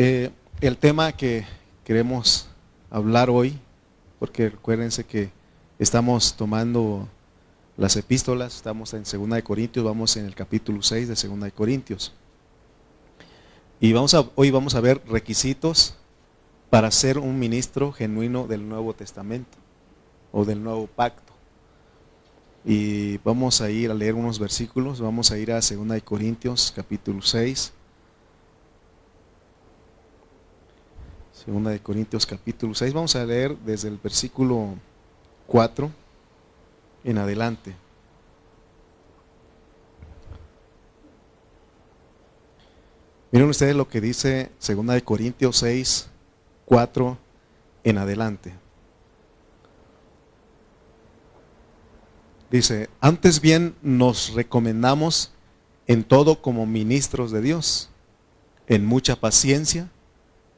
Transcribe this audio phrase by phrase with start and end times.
[0.00, 0.30] Eh,
[0.60, 1.44] el tema que
[1.82, 2.48] queremos
[2.88, 3.58] hablar hoy,
[4.20, 5.32] porque recuérdense que
[5.80, 7.08] estamos tomando
[7.76, 11.50] las epístolas, estamos en Segunda de Corintios, vamos en el capítulo 6 de Segunda de
[11.50, 12.14] Corintios.
[13.80, 15.96] Y vamos a, hoy vamos a ver requisitos
[16.70, 19.58] para ser un ministro genuino del Nuevo Testamento
[20.30, 21.32] o del Nuevo Pacto.
[22.64, 26.72] Y vamos a ir a leer unos versículos, vamos a ir a Segunda de Corintios
[26.76, 27.72] capítulo 6
[31.44, 32.92] Segunda de Corintios capítulo 6.
[32.92, 34.74] Vamos a leer desde el versículo
[35.46, 35.88] 4
[37.04, 37.76] en adelante.
[43.30, 46.08] Miren ustedes lo que dice Segunda de Corintios 6,
[46.64, 47.16] 4
[47.84, 48.52] en adelante.
[52.50, 55.30] Dice, antes bien nos recomendamos
[55.86, 57.90] en todo como ministros de Dios,
[58.66, 59.88] en mucha paciencia,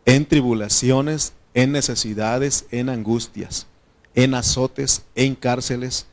[0.05, 3.67] en tribulaciones, en necesidades, en angustias,
[4.15, 6.07] en azotes, en cárceles,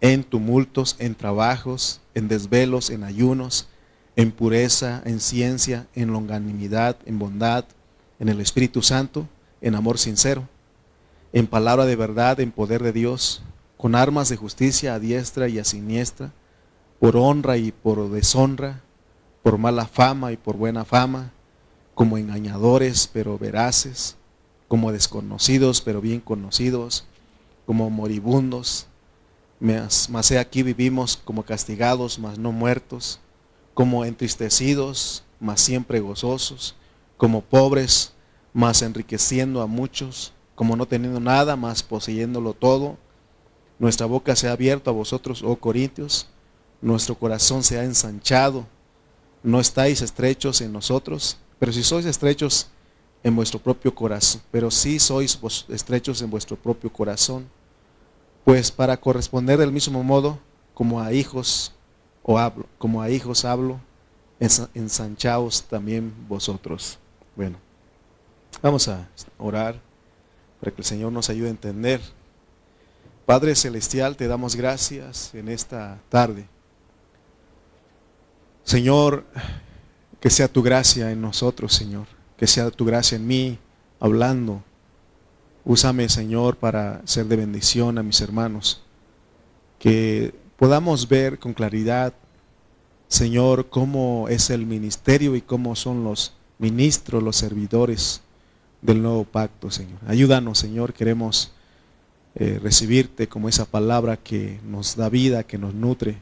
[0.00, 3.68] en tumultos, en trabajos, en desvelos, en ayunos,
[4.16, 7.64] en pureza, en ciencia, en longanimidad, en bondad,
[8.18, 9.28] en el Espíritu Santo,
[9.60, 10.48] en amor sincero,
[11.32, 13.42] en palabra de verdad, en poder de Dios,
[13.76, 16.32] con armas de justicia a diestra y a siniestra,
[16.98, 18.80] por honra y por deshonra,
[19.42, 21.32] por mala fama y por buena fama,
[21.96, 24.16] como engañadores pero veraces,
[24.68, 27.06] como desconocidos pero bien conocidos,
[27.64, 28.86] como moribundos,
[29.58, 33.18] mas, he aquí vivimos como castigados, mas no muertos,
[33.72, 36.76] como entristecidos, mas siempre gozosos,
[37.16, 38.12] como pobres,
[38.52, 42.98] mas enriqueciendo a muchos, como no teniendo nada, mas poseyéndolo todo.
[43.78, 46.28] Nuestra boca se ha abierto a vosotros, oh Corintios,
[46.82, 48.66] nuestro corazón se ha ensanchado,
[49.42, 52.68] no estáis estrechos en nosotros, pero si sois estrechos
[53.22, 57.46] en vuestro propio corazón, pero si sois estrechos en vuestro propio corazón,
[58.44, 60.38] pues para corresponder del mismo modo
[60.74, 61.72] como a hijos
[62.22, 63.80] o hablo, como a hijos hablo,
[64.38, 66.98] ensanchaos también vosotros.
[67.34, 67.58] Bueno,
[68.62, 69.80] vamos a orar
[70.60, 72.00] para que el Señor nos ayude a entender.
[73.24, 76.46] Padre Celestial, te damos gracias en esta tarde.
[78.62, 79.24] Señor,
[80.26, 82.08] que sea tu gracia en nosotros, Señor.
[82.36, 83.60] Que sea tu gracia en mí,
[84.00, 84.60] hablando.
[85.64, 88.82] Úsame, Señor, para ser de bendición a mis hermanos.
[89.78, 92.12] Que podamos ver con claridad,
[93.06, 98.20] Señor, cómo es el ministerio y cómo son los ministros, los servidores
[98.82, 100.00] del nuevo pacto, Señor.
[100.08, 100.92] Ayúdanos, Señor.
[100.92, 101.52] Queremos
[102.34, 106.18] eh, recibirte como esa palabra que nos da vida, que nos nutre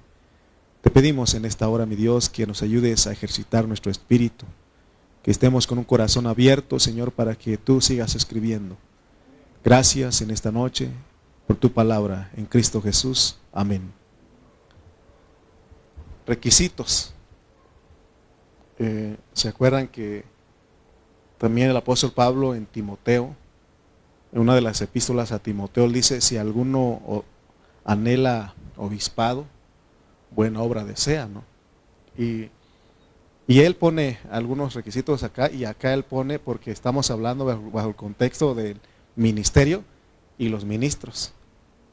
[0.84, 4.44] te pedimos en esta hora, mi Dios, que nos ayudes a ejercitar nuestro espíritu,
[5.22, 8.76] que estemos con un corazón abierto, Señor, para que tú sigas escribiendo.
[9.64, 10.90] Gracias en esta noche
[11.46, 13.38] por tu palabra en Cristo Jesús.
[13.50, 13.94] Amén.
[16.26, 17.14] Requisitos.
[18.78, 20.26] Eh, ¿Se acuerdan que
[21.38, 23.34] también el apóstol Pablo en Timoteo,
[24.34, 27.24] en una de las epístolas a Timoteo, dice, si alguno
[27.86, 29.46] anhela obispado,
[30.34, 31.44] buena obra desea, ¿no?
[32.16, 32.50] Y,
[33.46, 38.54] él pone algunos requisitos acá y acá él pone porque estamos hablando bajo, el contexto
[38.54, 38.80] del
[39.16, 39.84] ministerio
[40.38, 41.32] y los ministros.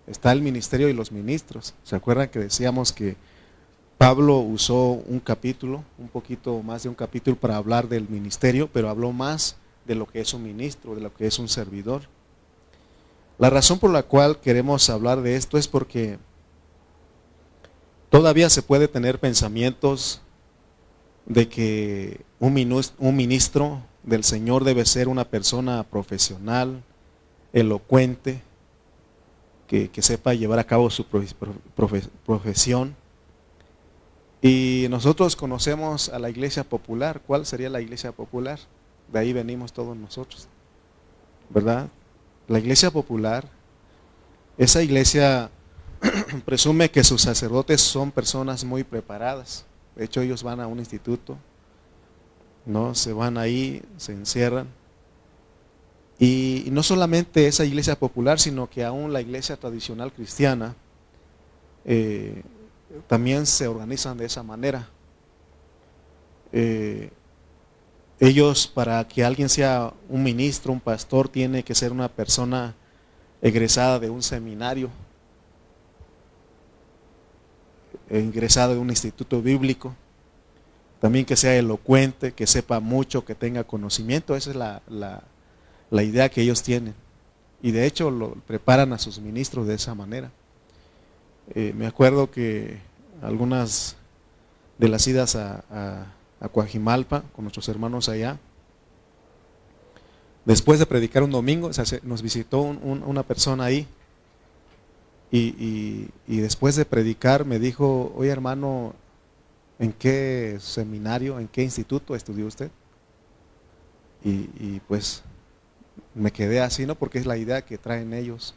[0.07, 1.73] Está el ministerio y los ministros.
[1.83, 3.17] ¿Se acuerdan que decíamos que
[3.97, 8.89] Pablo usó un capítulo, un poquito más de un capítulo para hablar del ministerio, pero
[8.89, 12.03] habló más de lo que es un ministro, de lo que es un servidor.
[13.37, 16.17] La razón por la cual queremos hablar de esto es porque
[18.11, 20.19] Todavía se puede tener pensamientos
[21.25, 26.83] de que un ministro del Señor debe ser una persona profesional,
[27.53, 28.41] elocuente,
[29.65, 31.05] que, sepa llevar a cabo su
[32.25, 32.97] profesión.
[34.41, 37.21] Y nosotros conocemos a la iglesia popular.
[37.25, 38.59] ¿Cuál sería la iglesia popular?
[39.09, 40.49] De ahí venimos todos nosotros.
[41.49, 41.87] ¿Verdad?
[42.49, 43.47] La iglesia popular,
[44.57, 45.49] esa iglesia
[46.45, 49.65] presume que sus sacerdotes son personas muy preparadas.
[49.95, 51.37] De hecho, ellos van a un instituto,
[52.65, 52.95] ¿no?
[52.95, 54.67] Se van ahí, se encierran.
[56.17, 60.75] Y no solamente esa iglesia popular, sino que aún la iglesia tradicional cristiana
[61.83, 62.43] eh,
[63.07, 64.87] también se organizan de esa manera.
[66.51, 67.09] Eh,
[68.19, 72.75] ellos, para que alguien sea un ministro, un pastor, tiene que ser una persona
[73.41, 74.91] egresada de un seminario
[78.19, 79.95] ingresado en un instituto bíblico,
[80.99, 84.35] También que sea elocuente, que sepa mucho, que tenga conocimiento.
[84.35, 84.81] Esa es la,
[85.89, 86.95] la idea que ellos tienen.
[87.61, 90.31] Y de hecho lo preparan a sus ministros de esa manera.
[91.53, 92.79] Eh, me acuerdo que
[93.21, 93.97] algunas
[94.77, 95.63] de las idas a,
[96.39, 98.39] a, Coajimalpa con nuestros hermanos allá,
[100.43, 101.69] después de predicar un domingo,
[102.01, 103.87] nos visitó una persona ahí
[105.31, 108.93] y, después de predicar me dijo, oye hermano,
[109.79, 112.71] ¿en qué seminario, en qué instituto estudió usted?
[114.23, 115.23] y, pues
[116.13, 116.95] me quedé así, ¿no?
[116.95, 118.53] Porque es la idea que traen ellos,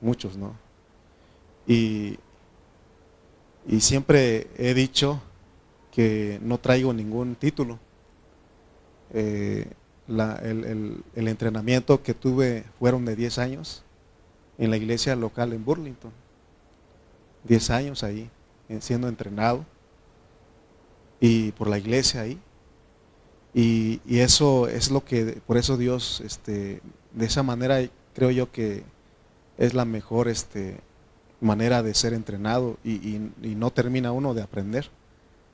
[0.00, 0.54] muchos, ¿no?
[1.66, 2.18] Y,
[3.66, 5.20] y siempre he dicho
[5.92, 7.78] que no traigo ningún título.
[9.14, 9.66] Eh,
[10.08, 13.82] el, entrenamiento que tuve fueron de 10 años
[14.58, 16.12] en la iglesia local en Burlington.
[17.44, 18.30] 10 años ahí,
[18.80, 19.64] siendo entrenado.
[21.20, 22.38] Y por la iglesia ahí.
[23.54, 26.80] Y, eso es lo que, por eso Dios, este,
[27.12, 27.78] de esa manera
[28.14, 28.82] creo yo que
[29.58, 30.78] es la mejor este,
[31.40, 34.88] manera de ser entrenado y, no termina uno de aprender.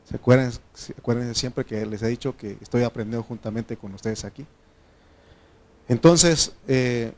[0.05, 0.53] ¿Se acuerdan,
[0.97, 4.47] acuérdense siempre que les he dicho que estoy aprendiendo juntamente con ustedes aquí.
[5.87, 7.13] Entonces, eh,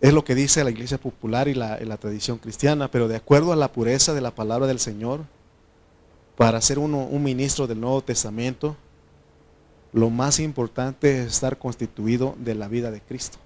[0.00, 3.56] es lo que dice la iglesia popular y la, tradición cristiana, pero de acuerdo a
[3.56, 5.20] la pureza de la palabra del Señor,
[6.36, 8.76] para ser uno un ministro del Nuevo Testamento,
[9.92, 13.38] lo más importante es estar constituido de la vida de Cristo.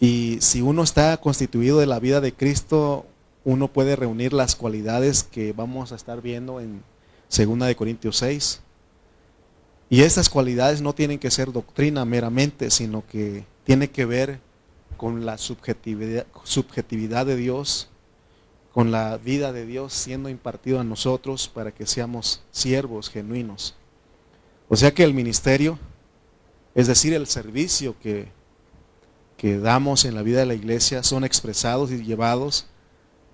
[0.00, 3.06] Y si uno está constituido de la vida de Cristo,
[3.44, 6.82] uno puede reunir las cualidades que vamos a estar viendo en
[7.36, 8.62] 2 de Corintios 6.
[9.88, 14.40] Y estas cualidades no tienen que ser doctrina meramente, sino que tiene que ver
[14.96, 17.88] con la subjetividad, de Dios,
[18.72, 23.74] con la vida de Dios siendo impartido a nosotros para que seamos siervos genuinos.
[24.68, 25.78] O sea que el ministerio,
[26.74, 28.34] es decir, el servicio que
[29.36, 32.66] que damos en la vida de la iglesia son expresados y llevados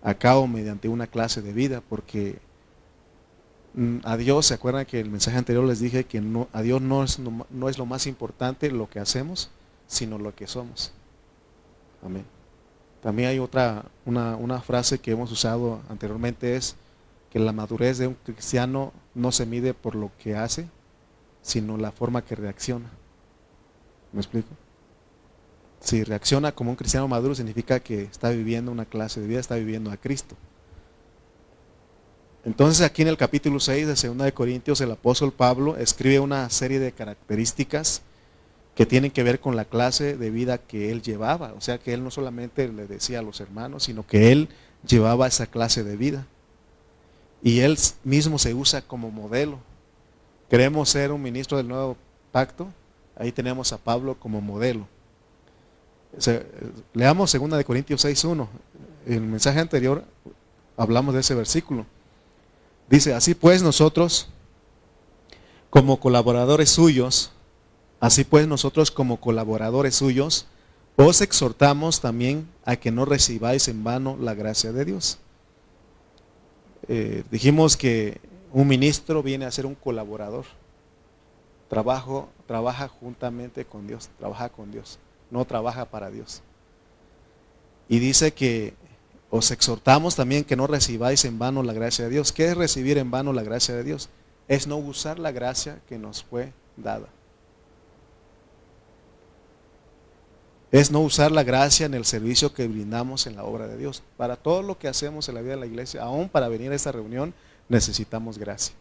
[0.02, 2.38] a cabo mediante una clase de vida, porque
[4.04, 7.02] a Dios, ¿se acuerdan que el mensaje anterior les dije que no, a Dios no
[7.04, 9.50] es, no, es lo más importante lo que hacemos,
[9.86, 10.92] sino lo que somos?
[12.04, 12.24] Amén.
[13.02, 16.76] También hay otra, una, una frase que hemos usado anteriormente, es
[17.30, 20.68] que la madurez de un cristiano no se mide por lo que hace,
[21.40, 22.90] sino la forma que reacciona.
[24.12, 24.48] ¿Me explico?
[25.80, 29.56] Si reacciona como un cristiano maduro, significa que está viviendo una clase de vida, está
[29.56, 30.36] viviendo a Cristo.
[32.44, 36.48] Entonces aquí en el capítulo 6 de 2 de Corintios el apóstol Pablo escribe una
[36.50, 38.02] serie de características
[38.74, 41.52] que tienen que ver con la clase de vida que él llevaba.
[41.52, 44.48] O sea que él no solamente le decía a los hermanos, sino que él
[44.86, 46.26] llevaba esa clase de vida.
[47.42, 49.58] Y él mismo se usa como modelo.
[50.48, 51.96] Queremos ser un ministro del nuevo
[52.32, 52.68] pacto.
[53.16, 54.86] Ahí tenemos a Pablo como modelo
[56.92, 58.46] leamos 2 de Corintios 6.1.
[59.06, 60.04] En el mensaje anterior
[60.76, 61.86] hablamos de ese versículo.
[62.88, 64.28] Dice, así pues nosotros,
[65.70, 67.30] como colaboradores suyos,
[68.00, 70.46] así pues nosotros como colaboradores suyos,
[70.96, 75.18] os exhortamos también a que no recibáis en vano la gracia de Dios.
[76.88, 78.20] Eh, dijimos que
[78.52, 80.44] un ministro viene a ser un colaborador.
[81.68, 84.98] Trabajo, trabaja juntamente con Dios, trabaja con Dios
[85.32, 86.42] no trabaja para Dios.
[87.88, 88.74] Y dice que
[89.34, 92.32] os exhortamos también que no recibáis en vano la gracia de Dios.
[92.32, 94.10] ¿Qué es recibir en vano la gracia de Dios?
[94.46, 97.08] Es no usar la gracia que nos fue dada.
[100.70, 104.02] Es no usar la gracia en el servicio que brindamos en la obra de Dios.
[104.18, 106.74] Para todo lo que hacemos en la vida de la iglesia, aún para venir a
[106.74, 107.32] esta reunión,
[107.70, 108.74] necesitamos gracia.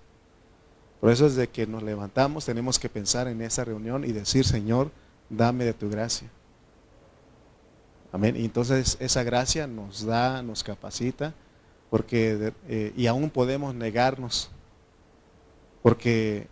[0.99, 4.91] Por eso desde que nos levantamos tenemos que pensar en esa reunión y decir, Señor,
[5.29, 6.29] dame de tu gracia.
[8.13, 8.35] Amén.
[8.35, 11.33] Y entonces esa gracia nos da, nos capacita,
[11.89, 14.49] porque eh, y aún podemos negarnos,
[15.81, 16.47] porque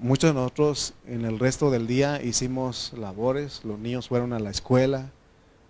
[0.00, 4.50] muchos de nosotros en el resto del día hicimos labores, los niños fueron a la
[4.50, 5.10] escuela,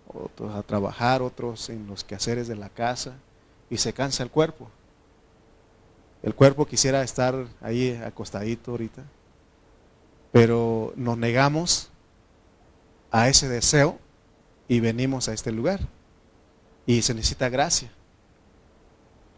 [0.07, 3.13] otros a trabajar, otros en los quehaceres de la casa,
[3.69, 4.69] y se cansa el cuerpo.
[6.23, 9.03] El cuerpo quisiera estar ahí acostadito ahorita,
[10.31, 11.89] pero nos negamos
[13.11, 13.99] a ese deseo
[14.67, 15.79] y venimos a este lugar.
[16.85, 17.91] Y se necesita gracia.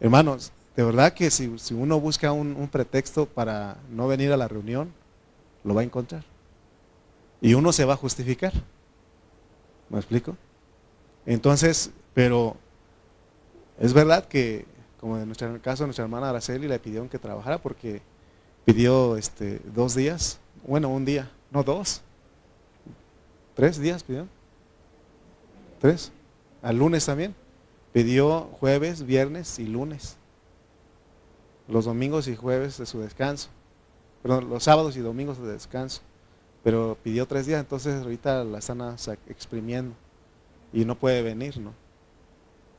[0.00, 4.92] Hermanos, de verdad que si, uno busca un, pretexto para no venir a la reunión,
[5.64, 6.24] lo va a encontrar.
[7.40, 8.52] Y uno se va a justificar.
[9.88, 10.36] ¿Me explico?
[11.24, 12.56] Entonces, pero
[13.78, 14.66] es verdad que
[15.00, 18.02] como en, nuestro, caso nuestra hermana Araceli, le pidieron que trabajara porque
[18.64, 22.02] pidió este, dos días, bueno, un día, no dos,
[23.54, 24.26] tres días pidió,
[25.78, 26.12] tres,
[26.62, 27.34] al lunes también,
[27.92, 30.16] pidió jueves, viernes y lunes,
[31.68, 33.48] los domingos y jueves de su descanso,
[34.22, 36.02] perdón, los sábados y domingos de descanso,
[36.62, 38.80] pero pidió tres días, entonces ahorita la están
[39.28, 39.94] exprimiendo
[40.72, 41.72] y no puede venir, ¿no?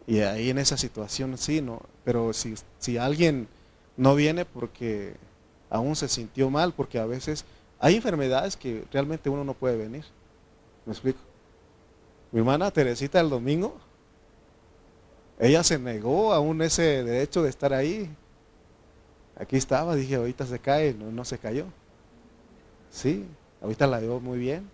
[0.06, 1.82] Y ahí en esa situación sí, ¿no?
[2.04, 3.48] Pero si, si alguien
[3.96, 5.16] no viene porque
[5.70, 7.46] aún se sintió mal, porque a veces
[7.80, 10.04] hay enfermedades que realmente uno no puede venir.
[10.86, 11.20] ¿Me explico?
[12.32, 13.76] Mi hermana Teresita el domingo,
[15.40, 18.10] ella se negó aún ese derecho de estar ahí.
[19.36, 21.66] Aquí estaba, dije, ahorita se cae, no, no se cayó.
[22.92, 23.26] Sí,
[23.62, 24.70] ahorita la veo muy bien.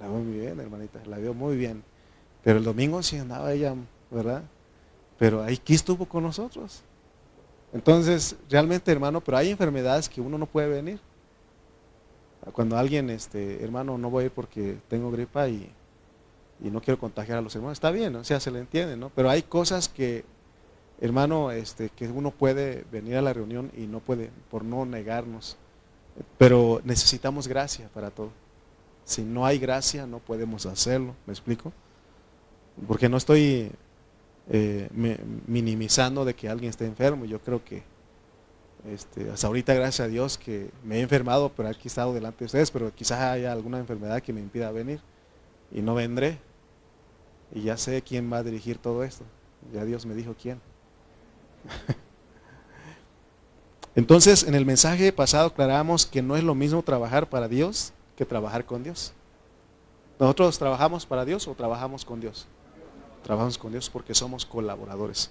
[0.00, 1.82] La veo muy bien, hermanita, la veo muy bien.
[2.42, 3.74] Pero el domingo sí andaba ella,
[4.10, 4.42] ¿verdad?
[5.18, 6.82] Pero ahí aquí estuvo con nosotros.
[7.72, 11.00] Entonces, realmente, hermano, pero hay enfermedades que uno no puede venir.
[12.52, 15.70] Cuando alguien, este, hermano, no voy a ir porque tengo gripa y,
[16.60, 19.10] no quiero contagiar a los hermanos, está bien, o sea, se le entiende, ¿no?
[19.10, 20.24] Pero hay cosas que,
[21.00, 25.56] hermano, este, que uno puede venir a la reunión y no puede, por no negarnos.
[26.36, 28.30] Pero necesitamos gracia para todo.
[29.04, 31.72] Si no hay gracia, no podemos hacerlo, ¿me explico?
[32.86, 33.70] porque no estoy
[34.50, 34.88] eh,
[35.46, 37.82] minimizando de que alguien esté enfermo, yo creo que
[38.92, 42.44] este, hasta ahorita gracias a Dios que me he enfermado, pero aquí estado delante de
[42.46, 45.00] ustedes, pero quizás haya alguna enfermedad que me impida venir
[45.72, 46.38] y no vendré.
[47.54, 49.24] Y ya sé quién va a dirigir todo esto.
[49.72, 50.60] Ya Dios me dijo quién.
[53.94, 58.24] Entonces, en el mensaje pasado aclaramos que no es lo mismo trabajar para Dios que
[58.24, 59.12] trabajar con Dios.
[60.18, 62.46] ¿Nosotros trabajamos para Dios o trabajamos con Dios?
[63.22, 65.30] Trabajamos con Dios porque somos colaboradores.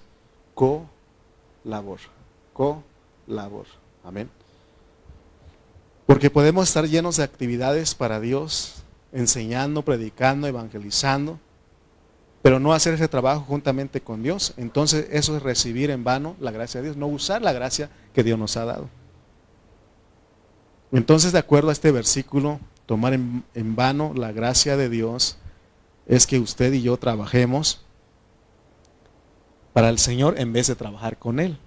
[0.54, 1.98] Co-labor.
[2.52, 3.66] Co-labor.
[4.04, 4.30] Amén.
[6.06, 8.82] Porque podemos estar llenos de actividades para Dios,
[9.12, 11.38] enseñando, predicando, evangelizando,
[12.42, 14.54] pero no hacer ese trabajo juntamente con Dios.
[14.56, 18.22] Entonces eso es recibir en vano la gracia de Dios, no usar la gracia que
[18.22, 18.88] Dios nos ha dado.
[20.90, 25.36] Entonces, de acuerdo a este versículo, tomar en, en vano la gracia de Dios
[26.06, 27.84] es que usted y yo trabajemos
[29.74, 31.58] para el Señor en vez de trabajar con Él.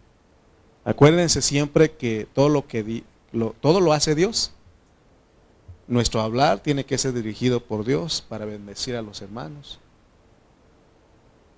[0.84, 4.52] Acuérdense siempre que todo lo que lo, todo lo hace Dios.
[5.88, 9.80] Nuestro hablar tiene que ser dirigido por Dios para bendecir a los hermanos.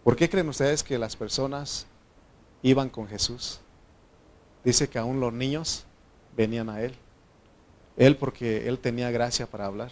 [0.04, 1.86] ¿Por qué creen ustedes que las personas
[2.62, 3.62] iban con Jesús?
[4.64, 5.86] Dice que aún los niños
[6.36, 6.96] venían a Él.
[7.96, 9.92] Él porque Él tenía gracia para hablar.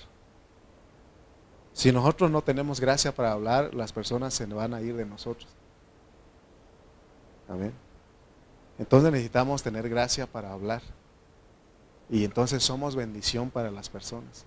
[1.73, 5.47] Si nosotros no tenemos gracia para hablar, las personas se van a ir de nosotros.
[7.47, 7.73] Amén.
[8.77, 10.81] Entonces necesitamos tener gracia para hablar.
[12.09, 14.45] Y entonces somos bendición para las personas.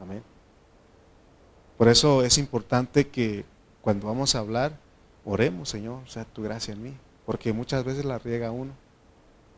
[0.00, 0.22] Amén.
[1.76, 3.44] Por eso es importante que
[3.80, 4.78] cuando vamos a hablar,
[5.24, 6.94] oremos, Señor, sea tu gracia en mí.
[7.26, 8.72] Porque muchas veces la riega uno.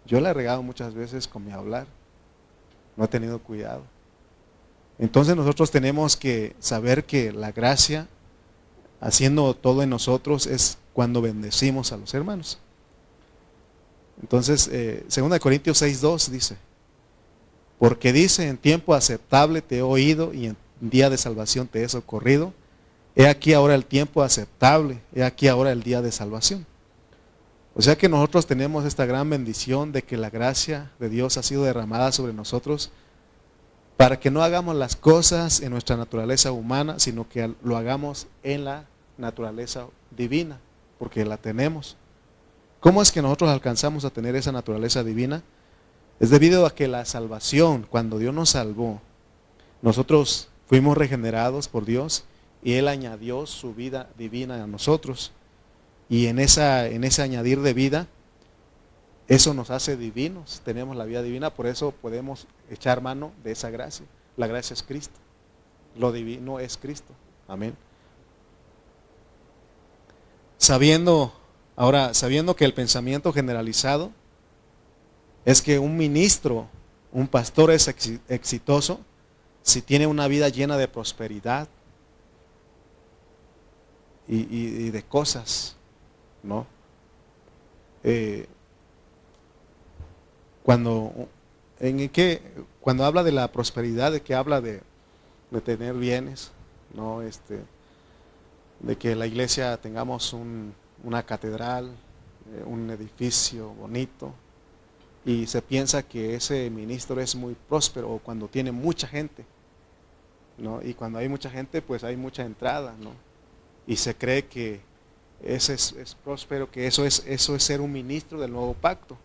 [0.04, 1.87] Yo la he regado muchas veces con mi hablar.
[2.97, 3.83] No he tenido cuidado.
[4.99, 8.09] Entonces nosotros tenemos que saber que la gracia,
[9.00, 12.59] haciendo todo en nosotros, es cuando bendecimos a los hermanos.
[14.21, 16.57] Entonces, eh, 2 Corintios 6.2 dice,
[17.78, 21.88] porque dice, en tiempo aceptable te he oído y en día de salvación te he
[21.88, 22.52] socorrido.
[23.14, 26.66] He aquí ahora el tiempo aceptable, he aquí ahora el día de salvación.
[27.75, 31.42] O sea que nosotros tenemos esta gran bendición de que la gracia de Dios ha
[31.42, 32.90] sido derramada sobre nosotros
[33.97, 38.64] para que no hagamos las cosas en nuestra naturaleza humana, sino que lo hagamos en
[38.64, 40.59] la naturaleza divina,
[40.99, 41.97] porque la tenemos.
[42.81, 45.42] ¿Cómo es que nosotros alcanzamos a tener esa naturaleza divina?
[46.19, 49.00] Es debido a que la salvación, cuando Dios nos salvó,
[49.83, 52.25] nosotros fuimos regenerados por Dios
[52.62, 55.33] y Él añadió su vida divina a nosotros.
[56.09, 58.07] Y en, esa, en ese añadir de vida,
[59.28, 63.71] eso nos hace divinos, tenemos la vida divina, por eso podemos echar mano de esa
[63.71, 64.07] gracia.
[64.37, 65.19] La gracia es Cristo,
[65.97, 67.12] lo divino es Cristo.
[67.49, 67.75] Amén.
[70.59, 71.33] Sabiendo
[71.76, 74.12] Ahora, sabiendo que el pensamiento generalizado
[75.45, 76.69] es que un ministro,
[77.12, 77.88] un pastor es
[78.28, 79.00] exitoso
[79.62, 81.69] si tiene una vida llena de prosperidad
[84.29, 85.76] y, de cosas,
[86.43, 86.67] ¿no?
[88.05, 88.47] Eh,
[90.62, 91.12] cuando,
[91.81, 92.41] en qué,
[92.81, 94.81] cuando habla de la prosperidad, de que habla de,
[95.64, 96.52] tener bienes,
[96.95, 97.23] ¿no?
[97.23, 97.61] Este,
[98.81, 100.75] de que la iglesia tengamos un,
[101.05, 101.91] una catedral,
[102.55, 104.33] eh, un edificio bonito,
[105.25, 109.45] y se piensa que ese ministro es muy próspero cuando tiene mucha gente.
[110.59, 110.83] ¿no?
[110.83, 112.95] Y cuando hay mucha gente, pues hay mucha entrada.
[112.99, 113.12] ¿no?
[113.87, 114.81] Y se cree que
[115.43, 119.17] ese es, es, próspero, que eso es, eso es ser un ministro del nuevo pacto.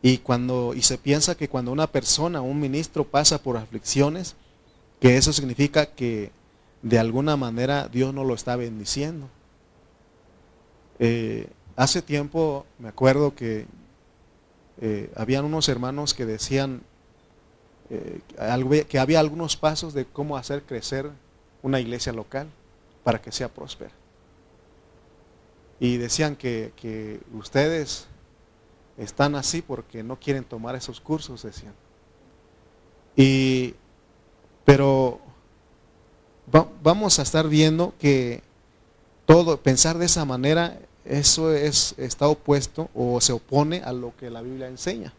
[0.00, 4.36] Y, cuando, y se piensa que cuando una persona, un ministro pasa por aflicciones,
[5.00, 6.30] que eso significa que
[6.82, 9.28] de alguna manera Dios no lo está bendiciendo.
[11.00, 13.66] Eh, hace tiempo me acuerdo que
[14.80, 16.82] eh, habían unos hermanos que decían
[17.90, 18.20] eh,
[18.88, 21.10] que había algunos pasos de cómo hacer crecer
[21.62, 22.48] una iglesia local
[23.08, 23.90] para que sea próspera.
[25.80, 28.04] Y decían que, que ustedes
[28.98, 31.72] están así porque no quieren tomar esos cursos, decían.
[33.16, 33.74] Y,
[34.66, 35.22] pero
[36.82, 38.42] vamos a estar viendo que
[39.24, 44.28] todo, pensar de esa manera eso es, está opuesto o se opone a lo que
[44.28, 45.14] la Biblia enseña.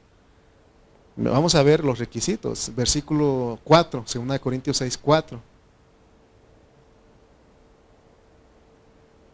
[1.16, 2.72] Vamos a ver los requisitos.
[2.76, 5.49] Versículo 4, 2 Corintios 6, 4.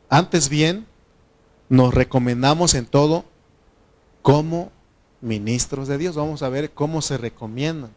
[0.09, 0.85] Antes bien,
[1.69, 3.25] nos recomendamos en todo
[4.21, 4.71] como
[5.21, 6.15] ministros de Dios.
[6.15, 7.91] Vamos a ver cómo se recomiendan.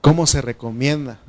[0.00, 1.20] ¿Cómo se recomienda?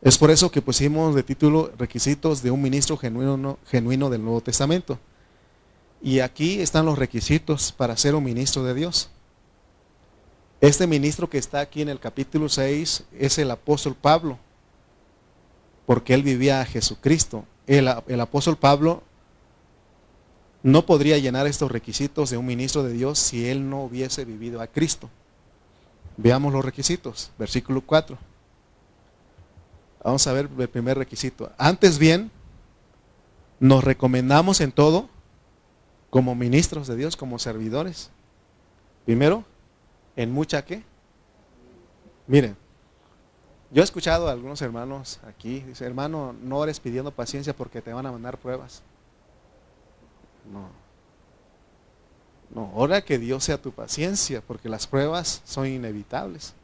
[0.00, 4.40] Es por eso que pusimos de título requisitos de un ministro genuino, genuino del Nuevo
[4.40, 4.98] Testamento.
[6.00, 9.10] Y aquí están los requisitos para ser un ministro de Dios.
[10.60, 14.38] Este ministro que está aquí en el capítulo 6 es el apóstol Pablo,
[15.88, 17.46] porque él vivía a Jesucristo.
[17.66, 19.02] El, apóstol Pablo
[20.62, 24.60] no podría llenar estos requisitos de un ministro de Dios si él no hubiese vivido
[24.60, 25.08] a Cristo.
[26.18, 28.18] Veamos los requisitos, versículo 4.
[30.04, 31.50] Vamos a ver el primer requisito.
[31.56, 32.30] Antes bien,
[33.58, 35.08] nos recomendamos en todo
[36.10, 38.10] como ministros de Dios, como servidores.
[39.06, 39.42] Primero,
[40.16, 40.82] en mucha qué.
[42.26, 42.58] Miren,
[43.70, 47.92] yo he escuchado a algunos hermanos aquí, dice, hermano, no eres pidiendo paciencia porque te
[47.92, 48.82] van a mandar pruebas.
[50.52, 50.68] No.
[52.54, 56.54] No, ora que Dios sea tu paciencia, porque las pruebas son inevitables.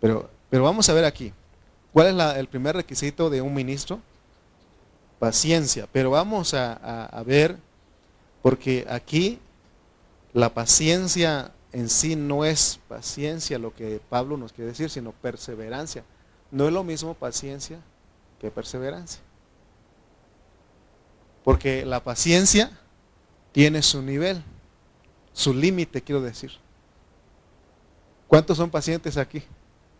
[0.00, 1.32] Pero, pero vamos a ver aquí.
[1.92, 4.00] ¿Cuál es el primer requisito de un ministro?
[5.18, 5.86] Paciencia.
[5.92, 7.58] Pero vamos a, ver,
[8.40, 9.38] porque aquí
[10.32, 16.04] la paciencia en sí no es paciencia lo que Pablo nos quiere decir, sino perseverancia.
[16.50, 17.80] No es lo mismo paciencia
[18.40, 19.22] que perseverancia.
[21.42, 22.70] Porque la paciencia
[23.52, 24.42] tiene su nivel,
[25.32, 26.52] su límite, quiero decir.
[28.28, 29.42] ¿Cuántos son pacientes aquí?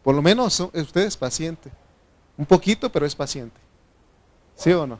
[0.03, 1.71] Por lo menos usted es paciente.
[2.37, 3.61] Un poquito, pero es paciente.
[4.57, 4.99] ¿Sí o no?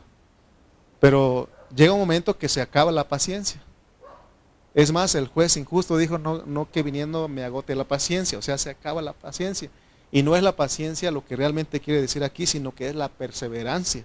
[0.99, 3.61] Pero llega un momento que se acaba la paciencia.
[4.73, 8.57] Es más, el juez injusto dijo, no, que viniendo me agote la paciencia, o sea,
[8.57, 9.69] se acaba la paciencia.
[10.11, 13.09] Y no es la paciencia lo que realmente quiere decir aquí, sino que es la
[13.09, 14.03] perseverancia.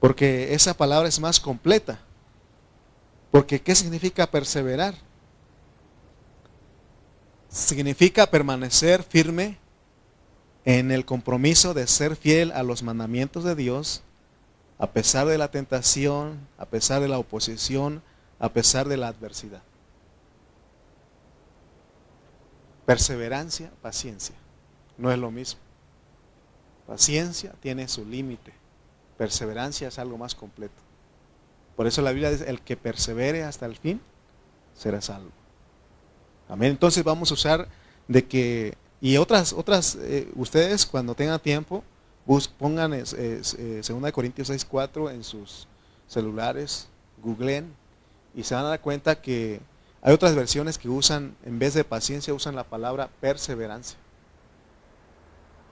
[0.00, 2.00] Porque esa palabra es más completa.
[3.30, 4.94] Porque ¿qué significa perseverar?
[7.48, 9.58] Significa permanecer firme
[10.64, 14.02] en el compromiso de ser fiel a los mandamientos de Dios,
[14.78, 18.02] a pesar de la tentación, a pesar de la oposición,
[18.38, 19.62] a pesar de la adversidad.
[22.84, 24.36] Perseverancia, paciencia,
[24.96, 25.60] no es lo mismo.
[26.86, 28.52] Paciencia tiene su límite,
[29.18, 30.74] perseverancia es algo más completo.
[31.74, 34.00] Por eso la Biblia dice, el que persevere hasta el fin,
[34.74, 35.30] será salvo.
[36.48, 36.70] Amén.
[36.70, 37.68] Entonces vamos a usar
[38.06, 41.84] de que y otras, otras eh, ustedes cuando tengan tiempo,
[42.58, 43.04] pongan eh,
[43.86, 45.68] 2 Corintios 6.4 en sus
[46.08, 46.88] celulares,
[47.22, 47.74] googleen
[48.36, 49.60] y se van a dar cuenta que
[50.02, 53.98] hay otras versiones que usan, en vez de paciencia, usan la palabra perseverancia.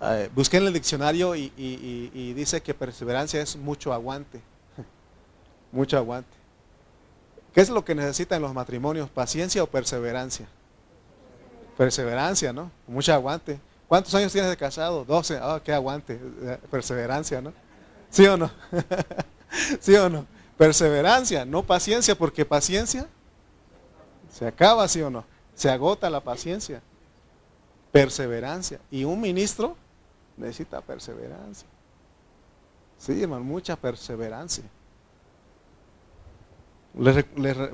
[0.01, 4.41] Eh, busquen en el diccionario y, dice que perseverancia es mucho aguante.
[5.73, 6.37] mucho aguante.
[7.53, 9.11] ¿Qué es lo que necesitan los matrimonios?
[9.11, 10.49] ¿Paciencia o perseverancia?
[11.77, 12.71] Perseverancia, ¿no?
[12.89, 13.61] Mucho aguante.
[13.87, 15.05] ¿Cuántos años tienes de casado?
[15.05, 15.39] 12.
[15.41, 16.19] Ah, qué aguante.
[16.71, 17.53] Perseverancia, ¿no?
[18.11, 18.51] ¿Sí o no?
[19.81, 20.34] ¿Sí o no?
[20.57, 23.09] Perseverancia, no paciencia, porque paciencia
[24.31, 25.25] se acaba, ¿sí o no?
[25.55, 26.83] Se agota la paciencia.
[27.93, 28.81] Perseverancia.
[28.91, 29.77] Y un ministro
[30.37, 31.69] necesita perseverancia.
[32.99, 34.65] Sí, hermano, mucha perseverancia.
[36.97, 37.25] Les,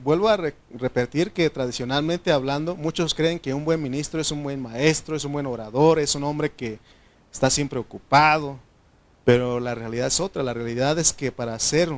[0.02, 0.38] vuelvo a
[0.70, 5.24] repetir que tradicionalmente hablando, muchos creen que un buen ministro es un buen maestro, es
[5.24, 6.78] un buen orador, es un hombre que
[7.32, 8.58] está siempre ocupado.
[9.24, 10.42] Pero la realidad es otra.
[10.42, 11.90] La realidad es que para ser,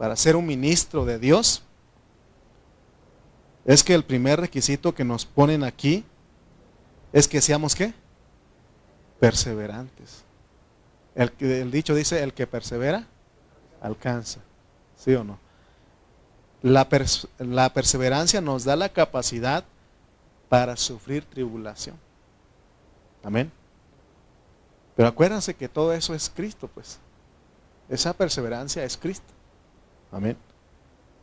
[0.00, 1.62] para ser un ministro de Dios,
[3.66, 6.06] es que el primer requisito que nos ponen aquí
[7.12, 7.92] es que seamos qué?
[9.18, 10.24] Perseverantes.
[11.14, 13.08] El, dicho dice, el que persevera,
[13.82, 14.40] alcanza.
[14.96, 15.38] ¿Sí o no?
[16.62, 16.88] La
[17.74, 19.64] perseverancia nos da la capacidad
[20.48, 21.96] para sufrir tribulación.
[23.22, 23.52] Amén.
[24.96, 26.98] Pero acuérdense que todo eso es Cristo, pues.
[27.90, 29.34] Esa perseverancia es Cristo.
[30.12, 30.36] Amén.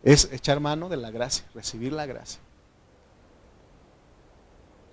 [0.03, 2.39] Es echar mano de la gracia, recibir la gracia.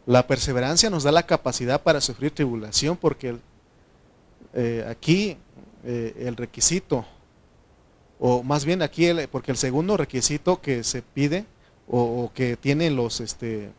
[0.07, 3.39] La perseverancia nos da la capacidad para sufrir tribulación porque
[4.53, 5.37] eh, aquí
[5.85, 7.07] eh, el requisito,
[8.19, 11.47] o más bien aquí, el, porque el segundo requisito que se pide
[11.89, 13.71] o, que tienen los, este,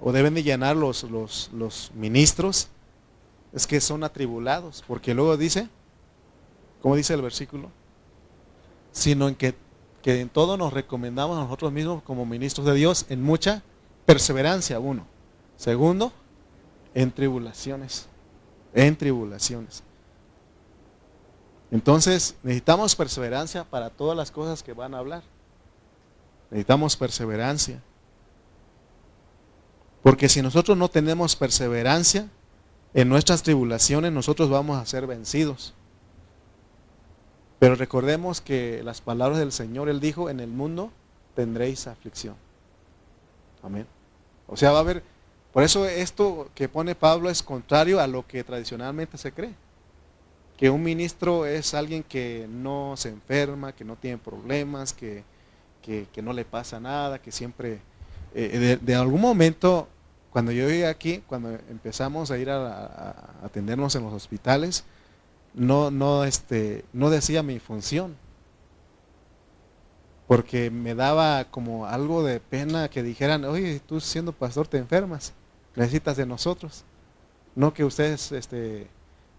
[0.00, 2.68] o deben de llenar los, los, los ministros,
[3.52, 5.68] es que son atribulados, porque luego dice,
[6.82, 7.70] ¿cómo dice el versículo?
[8.94, 9.54] Sino en que,
[10.00, 13.62] que en todo nos recomendamos a nosotros mismos como ministros de Dios en mucha
[14.06, 15.06] perseverancia, uno.
[15.58, 16.10] Segundo,
[16.94, 18.06] en tribulaciones,
[18.72, 19.82] en tribulaciones.
[21.70, 25.22] Entonces, necesitamos perseverancia para todas las cosas que van a hablar.
[26.50, 27.82] Necesitamos perseverancia.
[30.02, 32.28] Porque si nosotros no tenemos perseverancia,
[32.92, 35.74] en nuestras tribulaciones nosotros vamos a ser vencidos.
[37.64, 40.92] Pero recordemos que las palabras del Señor, Él dijo, en el mundo
[41.34, 42.34] tendréis aflicción.
[43.62, 43.86] Amén.
[44.46, 45.02] O sea, va a haber,
[45.50, 49.54] por eso esto que pone Pablo es contrario a lo que tradicionalmente se cree.
[50.58, 55.24] Que un ministro es alguien que no se enferma, que no tiene problemas, que,
[56.22, 57.78] no le pasa nada, que siempre,
[58.34, 59.88] eh, de algún momento
[60.34, 64.84] cuando yo llegué aquí, cuando empezamos a ir a, atendernos en los hospitales,
[65.54, 68.16] no, no, este, no decía mi función.
[70.26, 75.32] Porque me daba como algo de pena que dijeran, oye, tú siendo pastor te enfermas,
[75.76, 76.84] necesitas de nosotros.
[77.54, 78.88] No que ustedes este,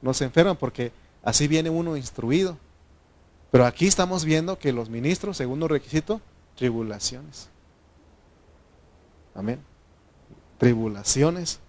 [0.01, 0.91] no se enferman, porque
[1.23, 2.57] así viene uno instruido.
[3.51, 6.21] Pero aquí estamos viendo que los ministros, segundo requisito,
[6.55, 7.49] tribulaciones.
[9.33, 9.59] Amén
[10.57, 11.59] tribulaciones.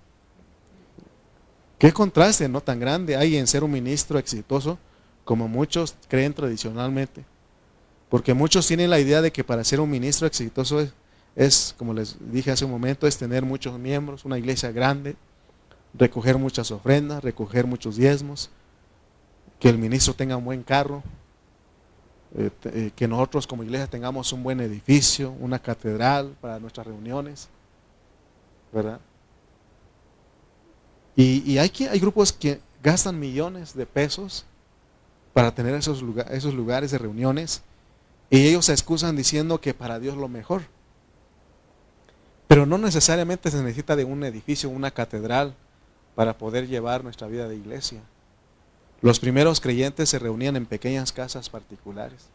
[1.79, 4.79] Qué contraste no tan grande hay en ser un ministro exitoso
[5.25, 7.25] como muchos creen tradicionalmente.
[8.09, 10.87] Porque muchos tienen la idea de que para ser un ministro exitoso
[11.35, 15.17] es, como les dije hace un momento, es tener muchos miembros, una iglesia grande,
[15.93, 18.51] recoger muchas ofrendas, recoger muchos diezmos,
[19.59, 21.03] que el ministro tenga un buen carro,
[22.37, 27.49] eh, eh, que nosotros como iglesia tengamos un buen edificio, una catedral para nuestras reuniones.
[28.73, 29.01] ¿verdad?
[31.17, 34.45] Y, hay, hay grupos que gastan millones de pesos
[35.33, 37.63] para tener esos, esos lugares de reuniones
[38.29, 40.63] y ellos se excusan diciendo que para Dios lo mejor.
[42.49, 45.55] Pero no necesariamente se necesita de un edificio, una catedral
[46.15, 48.01] para poder llevar nuestra vida de iglesia.
[49.01, 52.29] Los primeros creyentes se reunían en pequeñas casas particulares.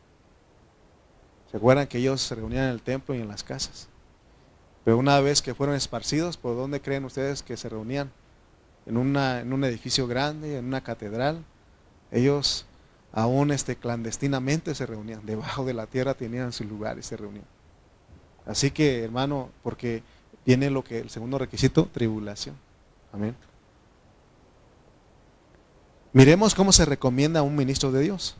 [1.49, 3.87] ¿Se acuerdan que ellos se reunían en el templo y en las casas?
[4.85, 8.11] Pero una vez que fueron esparcidos, ¿por dónde creen ustedes que se reunían?
[8.91, 11.43] En, un edificio grande, en una catedral.
[12.11, 12.65] Ellos
[13.13, 15.25] aún este, clandestinamente se reunían.
[15.25, 17.45] Debajo de la tierra tenían su lugar y se reunían.
[18.45, 20.03] Así que, hermano, porque
[20.45, 22.55] viene lo que el segundo requisito, tribulación.
[23.13, 23.35] Amén.
[26.13, 28.35] Miremos cómo se recomienda a un ministro de Dios.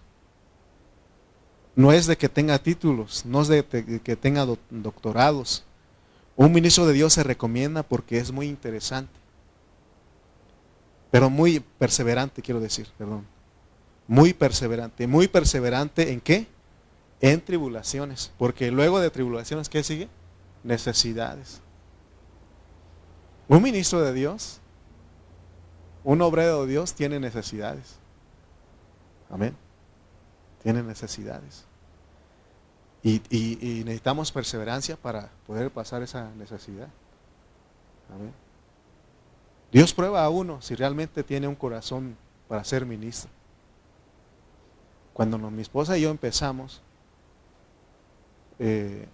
[1.76, 3.64] No es de que tenga títulos, no es de
[4.04, 5.64] que tenga doctorados,
[6.36, 9.12] un ministro de Dios se recomienda porque es muy interesante,
[11.12, 13.28] pero muy perseverante, quiero decir, perdón.
[14.08, 15.06] Muy perseverante.
[15.08, 16.48] ¿Muy perseverante en qué?
[17.20, 18.32] En tribulaciones.
[18.38, 20.08] Porque luego de tribulaciones, ¿qué sigue?
[20.64, 21.62] Necesidades.
[23.48, 24.62] Un ministro de Dios,
[26.06, 27.98] un obrero de Dios tiene necesidades.
[29.30, 29.56] Amén.
[30.64, 31.66] Tiene necesidades.
[33.04, 33.22] Y,
[33.84, 36.88] necesitamos perseverancia para poder pasar esa necesidad.
[39.72, 43.30] Dios prueba a uno si realmente tiene un corazón para ser ministro.
[45.14, 46.82] Cuando mi esposa y yo empezamos,
[48.60, 49.08] eh,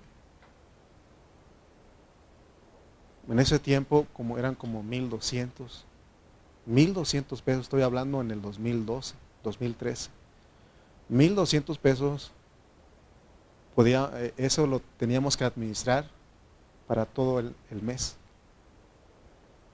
[3.30, 5.86] en ese tiempo como eran como 1200,
[6.66, 10.10] 1200 pesos, estoy hablando en el 2012, 2013.
[11.10, 12.32] 1200 pesos
[13.76, 16.10] podía, eh, eso lo teníamos que administrar
[16.88, 18.18] para todo el, el mes.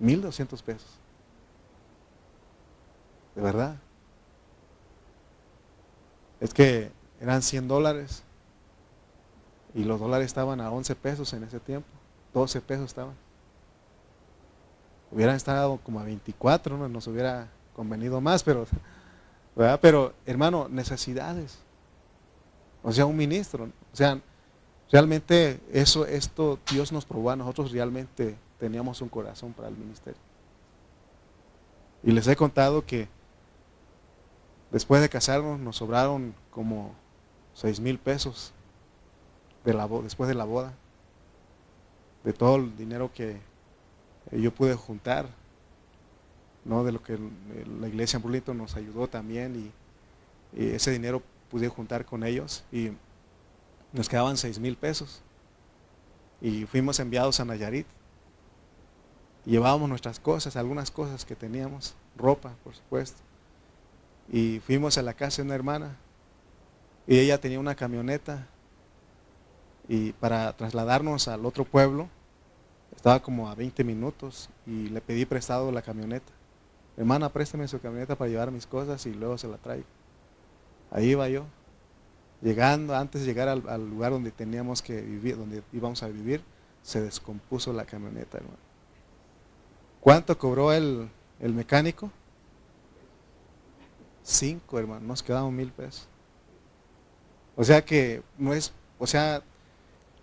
[0.02, 1.00] 1.200 pesos.
[3.36, 3.78] De verdad.
[6.40, 8.24] Es que eran 100 dólares
[9.74, 11.88] y los dólares estaban a 11 pesos en ese tiempo.
[12.34, 13.16] 12 pesos estaban.
[15.12, 16.90] Hubieran estado como a 24, ¿no?
[16.90, 18.66] nos hubiera convenido más, pero,
[19.82, 21.60] pero hermano, necesidades.
[22.82, 23.66] O sea, un ministro.
[23.66, 24.20] O sea,
[24.92, 30.20] realmente eso, esto Dios nos probó a nosotros realmente teníamos un corazón para el ministerio.
[32.04, 33.08] Y les he contado que
[34.72, 36.94] después de casarnos nos sobraron como
[37.54, 38.54] 6 mil pesos
[39.64, 40.74] de la, después de la boda,
[42.24, 43.40] de todo el dinero que
[44.32, 45.28] yo pude juntar,
[46.66, 46.84] ¿no?
[46.84, 47.18] de lo que
[47.80, 49.72] la iglesia en Burlington nos ayudó también y,
[50.56, 52.92] ese dinero pude juntar con ellos y
[53.92, 55.24] nos quedaban 6 mil pesos.
[56.42, 57.88] Y fuimos enviados a Nayarit.
[59.46, 63.22] Llevábamos nuestras cosas, algunas cosas que teníamos, ropa, por supuesto.
[64.32, 65.98] Y fuimos a la casa de una hermana
[67.08, 68.48] y ella tenía una camioneta
[69.88, 72.08] y para trasladarnos al otro pueblo
[72.96, 76.32] estaba como a 20 minutos y le pedí prestado la camioneta.
[76.96, 79.86] Hermana, préstame su camioneta para llevar mis cosas y luego se la traigo.
[80.92, 81.46] Ahí iba yo,
[82.42, 86.44] llegando, antes de llegar al, lugar donde teníamos que vivir, donde íbamos a vivir,
[86.84, 88.73] se descompuso la camioneta, hermano.
[90.04, 91.08] ¿Cuánto cobró el,
[91.40, 92.12] el mecánico?
[94.22, 96.10] Cinco, hermano, nos quedaban mil pesos.
[97.56, 99.42] O sea que no es, o sea,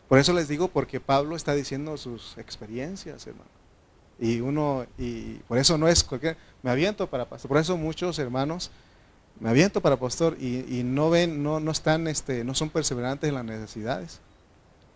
[0.06, 3.48] por eso les digo, porque Pablo está diciendo sus experiencias, hermano.
[4.18, 7.48] Y uno, y por eso no es cualquier, me aviento para pastor.
[7.48, 8.70] Por eso muchos hermanos,
[9.38, 13.34] me aviento para pastor y, no ven, no, no están, este, no son perseverantes en
[13.34, 14.20] las necesidades.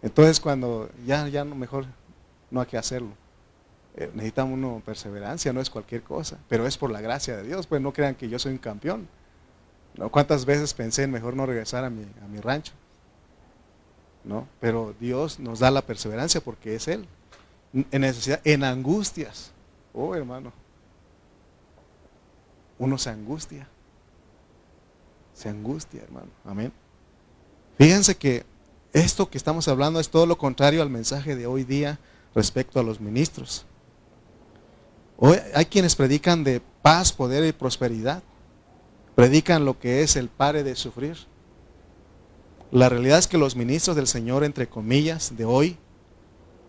[0.03, 1.87] Entonces cuando ya, ya mejor
[2.51, 3.24] no hay que hacerlo.
[3.97, 7.67] Eh, necesitamos uno perseverancia, no es cualquier cosa, pero es por la gracia de Dios,
[7.67, 9.09] pues no crean que yo soy un campeón.
[9.95, 10.11] ¿no?
[10.11, 12.73] ¿Cuántas veces pensé en mejor no regresar a mi, a mi rancho?
[14.25, 14.49] ¿No?
[14.61, 17.07] Pero Dios nos da la perseverancia porque es Él.
[17.73, 19.53] En necesidad, en angustias.
[19.93, 20.53] Oh, hermano.
[22.79, 23.69] Uno se angustia.
[25.35, 26.29] Se angustia, hermano.
[26.45, 26.73] Amén.
[27.79, 28.45] Fíjense que
[28.93, 31.99] esto que estamos hablando es todo lo contrario al mensaje de hoy día
[32.35, 33.67] respecto a los ministros.
[35.17, 38.23] Hoy hay quienes predican de paz, poder y prosperidad
[39.15, 41.17] predican lo que es el pare de sufrir.
[42.71, 45.77] La realidad es que los ministros del Señor, entre comillas, de hoy,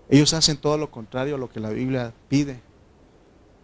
[0.10, 2.62] ellos hacen todo lo contrario a lo que la Biblia pide.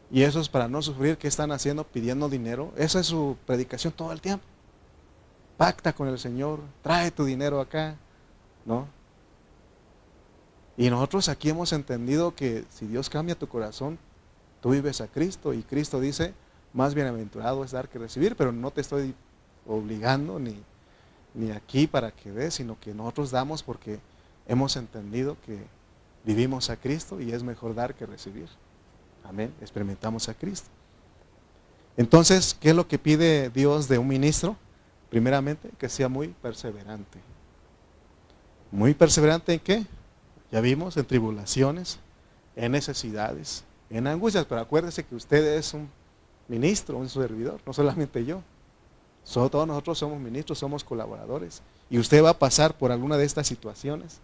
[0.10, 1.18] Y eso es para no sufrir.
[1.18, 1.84] ¿Qué están haciendo?
[1.84, 2.74] Pidiendo dinero.
[2.76, 4.44] Esa es su predicación todo el tiempo.
[5.58, 7.96] Pacta con el Señor, trae tu dinero acá,
[8.66, 8.88] ¿no?
[10.76, 14.00] Y nosotros aquí hemos entendido que si Dios cambia tu corazón,
[14.62, 16.34] tú vives a Cristo y Cristo dice,
[16.74, 19.14] más bienaventurado es dar que recibir, pero no te estoy
[19.68, 20.56] obligando ni,
[21.34, 24.00] ni aquí para que des, sino que nosotros damos porque
[24.48, 25.60] hemos entendido que
[26.24, 28.48] vivimos a Cristo y es mejor dar que recibir.
[29.24, 30.70] Amén, experimentamos a Cristo.
[31.98, 34.56] Entonces, ¿qué es lo que pide Dios de un ministro?
[35.10, 37.20] Primeramente, que sea muy perseverante.
[38.72, 39.86] Muy perseverante en qué?
[40.52, 42.00] Ya vimos, en tribulaciones,
[42.56, 45.90] en necesidades, en angustias, pero acuérdese que usted es un
[46.48, 48.42] ministro, un servidor, no solamente yo.
[49.34, 51.62] todos nosotros somos ministros, somos colaboradores.
[51.90, 54.20] Y usted va a pasar por alguna de estas situaciones.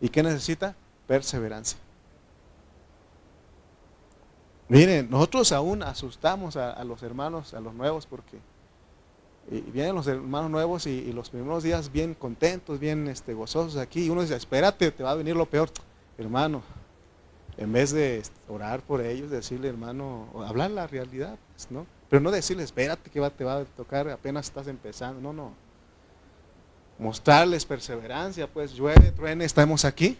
[0.00, 0.74] ¿Y qué necesita?
[1.06, 1.78] Perseverancia.
[4.68, 8.38] Miren, nosotros aún asustamos a, los hermanos, a los nuevos, porque
[9.50, 14.06] vienen los hermanos nuevos y, los primeros días bien contentos, bien este, gozosos aquí.
[14.06, 15.68] Y uno dice, espérate, te va a venir lo peor.
[16.16, 16.62] Hermano,
[17.56, 21.86] en vez de orar por ellos, decirle, hermano, hablar la realidad, pues, ¿no?
[22.08, 25.20] Pero no decirles, espérate que te va a tocar, apenas estás empezando.
[25.20, 25.52] No, no.
[26.98, 30.16] Mostrarles perseverancia, pues llueve, truene, estamos aquí.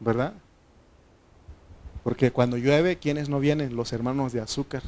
[0.00, 0.32] ¿Verdad?
[2.02, 3.76] Porque cuando llueve, ¿quiénes no vienen?
[3.76, 4.82] Los hermanos de azúcar.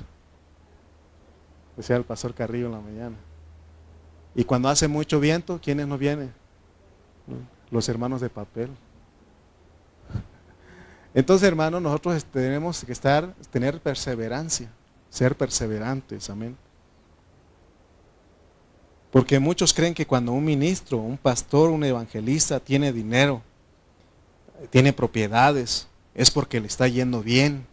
[1.77, 3.17] Decía el pastor Carrillo en la mañana.
[4.35, 6.33] Y cuando hace mucho viento, ¿quiénes no vienen?
[7.71, 8.71] Los hermanos de papel.
[11.13, 14.71] Entonces, hermanos, nosotros tenemos que estar, tener perseverancia,
[15.09, 16.57] ser perseverantes, amén.
[19.11, 23.43] Porque muchos creen que cuando un ministro, un pastor, un evangelista tiene dinero,
[24.71, 27.67] tiene propiedades, es porque le está yendo bien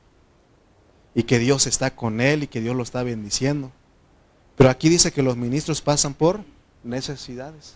[1.13, 3.71] y que Dios está con él y que Dios lo está bendiciendo.
[4.55, 6.41] Pero aquí dice que los ministros pasan por
[6.83, 7.75] necesidades.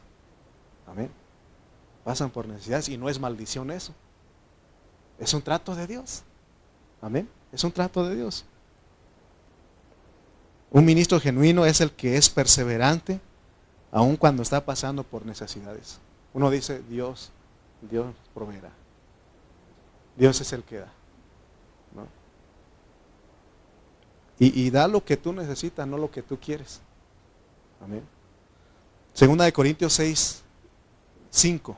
[0.88, 1.12] Amén.
[2.04, 3.94] Pasan por necesidades y no es maldición eso.
[5.22, 6.24] Es un trato de Dios.
[7.00, 7.30] Amén.
[7.52, 8.44] Es un trato de Dios.
[10.72, 13.22] Un ministro genuino es el que es perseverante
[13.92, 16.00] aun cuando está pasando por necesidades.
[16.34, 17.32] Uno dice, Dios,
[17.82, 18.72] Dios proveerá.
[20.18, 20.92] Dios es el que da.
[24.40, 26.82] Y, y, da lo que tú necesitas, no lo que tú quieres.
[27.80, 28.02] Amén.
[29.14, 30.42] Segunda de Corintios 6,
[31.30, 31.78] 5.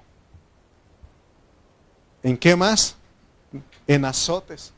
[2.22, 2.96] ¿En qué más?
[3.88, 4.74] En azotes.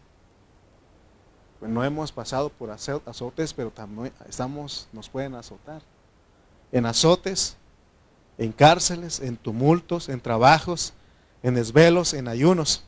[1.60, 5.82] Pues no hemos pasado por azotes, pero también estamos, nos pueden azotar.
[6.72, 7.56] En azotes,
[8.38, 10.94] en cárceles, en tumultos, en trabajos,
[11.42, 12.84] en desvelos, en ayunos.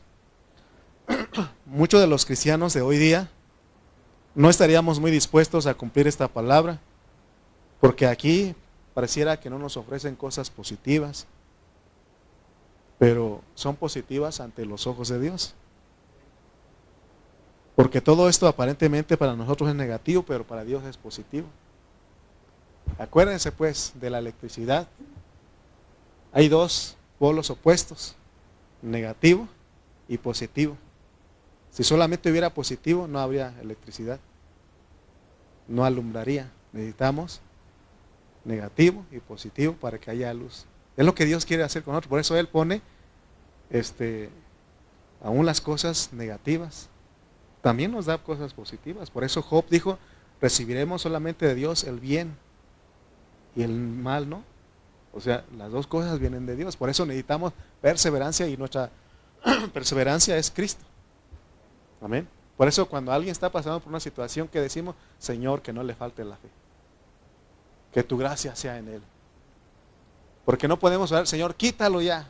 [1.65, 3.29] Muchos de los cristianos de hoy día
[4.35, 6.79] no estaríamos muy dispuestos a cumplir esta palabra,
[7.79, 8.53] porque aquí
[8.93, 11.25] pareciera que no nos ofrecen cosas positivas,
[12.99, 15.55] pero son positivas ante los ojos de Dios.
[17.77, 21.45] Porque todo esto aparentemente para nosotros es negativo, pero para Dios es positivo.
[22.97, 24.87] Acuérdense pues de la electricidad.
[26.33, 28.15] Hay dos polos opuestos,
[28.81, 29.47] negativo
[30.07, 30.75] y positivo.
[31.69, 34.19] Si solamente hubiera positivo, no habría electricidad.
[35.67, 36.51] No alumbraría.
[36.73, 37.41] Necesitamos
[38.43, 40.65] negativo y positivo para que haya luz.
[40.95, 42.09] Es lo que Dios quiere hacer con nosotros.
[42.09, 42.81] Por eso Él pone
[43.69, 44.31] este,
[45.21, 46.89] aún las cosas negativas.
[47.61, 49.09] También nos da cosas positivas.
[49.09, 49.97] Por eso Job dijo,
[50.41, 52.35] recibiremos solamente de Dios el bien
[53.55, 54.43] y el mal no.
[55.13, 56.77] O sea, las dos cosas vienen de Dios.
[56.77, 58.91] Por eso necesitamos perseverancia y nuestra
[59.73, 60.85] perseverancia es Cristo.
[62.01, 62.27] Amén.
[62.55, 65.95] Por eso cuando alguien está pasando por una situación que decimos, Señor, que no le
[65.95, 66.49] falte la fe.
[67.91, 69.01] Que tu gracia sea en él.
[70.45, 72.27] Porque no podemos ver, Señor, quítalo ya.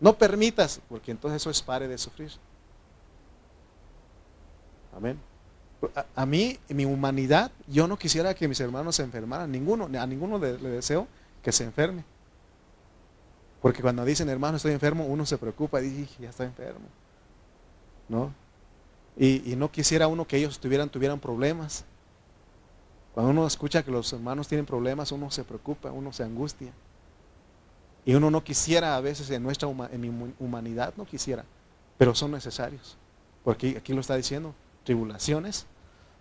[0.00, 2.30] No permitas, porque entonces eso es pare de sufrir.
[4.96, 5.18] Amén.
[6.14, 9.50] A, mí, mi humanidad, yo no quisiera que mis hermanos se enfermaran.
[9.50, 11.06] Ninguno, a ninguno le, deseo
[11.42, 12.04] que se enferme.
[13.60, 16.86] Porque cuando dicen, hermano, estoy enfermo, uno se preocupa y dice, ya está enfermo.
[18.08, 18.32] ¿No?
[19.16, 20.88] Y, no quisiera uno que ellos tuvieran,
[21.20, 21.84] problemas.
[23.14, 26.72] Cuando uno escucha que los hermanos tienen problemas, uno se preocupa, uno se angustia.
[28.04, 31.44] Y uno no quisiera a veces en nuestra humanidad, no quisiera,
[31.96, 32.98] pero son necesarios.
[33.44, 34.54] Porque aquí lo está diciendo,
[34.84, 35.66] tribulaciones,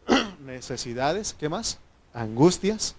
[0.40, 1.80] necesidades, ¿qué más?
[2.14, 2.96] Angustias,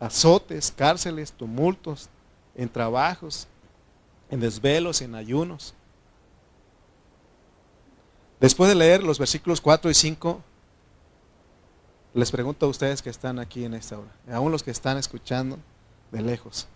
[0.00, 2.08] azotes, cárceles, tumultos,
[2.54, 3.46] en trabajos,
[4.30, 5.74] en desvelos, en ayunos.
[8.40, 10.42] Después de leer los versículos 4 y 5,
[12.14, 15.58] les pregunto a ustedes que están aquí en esta hora, aún los que están escuchando
[16.10, 16.66] de lejos.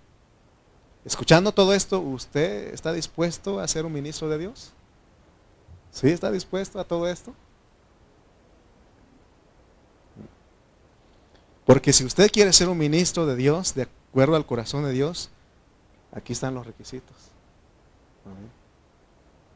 [1.05, 4.73] Escuchando todo esto, ¿usted está dispuesto a ser un ministro de Dios?
[5.91, 7.35] ¿Sí está dispuesto a todo esto?
[11.73, 15.31] Porque si usted quiere ser un ministro de Dios, de acuerdo al corazón de Dios,
[16.13, 17.17] aquí están los requisitos.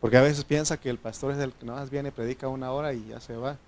[0.00, 2.72] Porque a veces piensa que el pastor es el que nada más viene, predica una
[2.72, 3.58] hora y ya se va.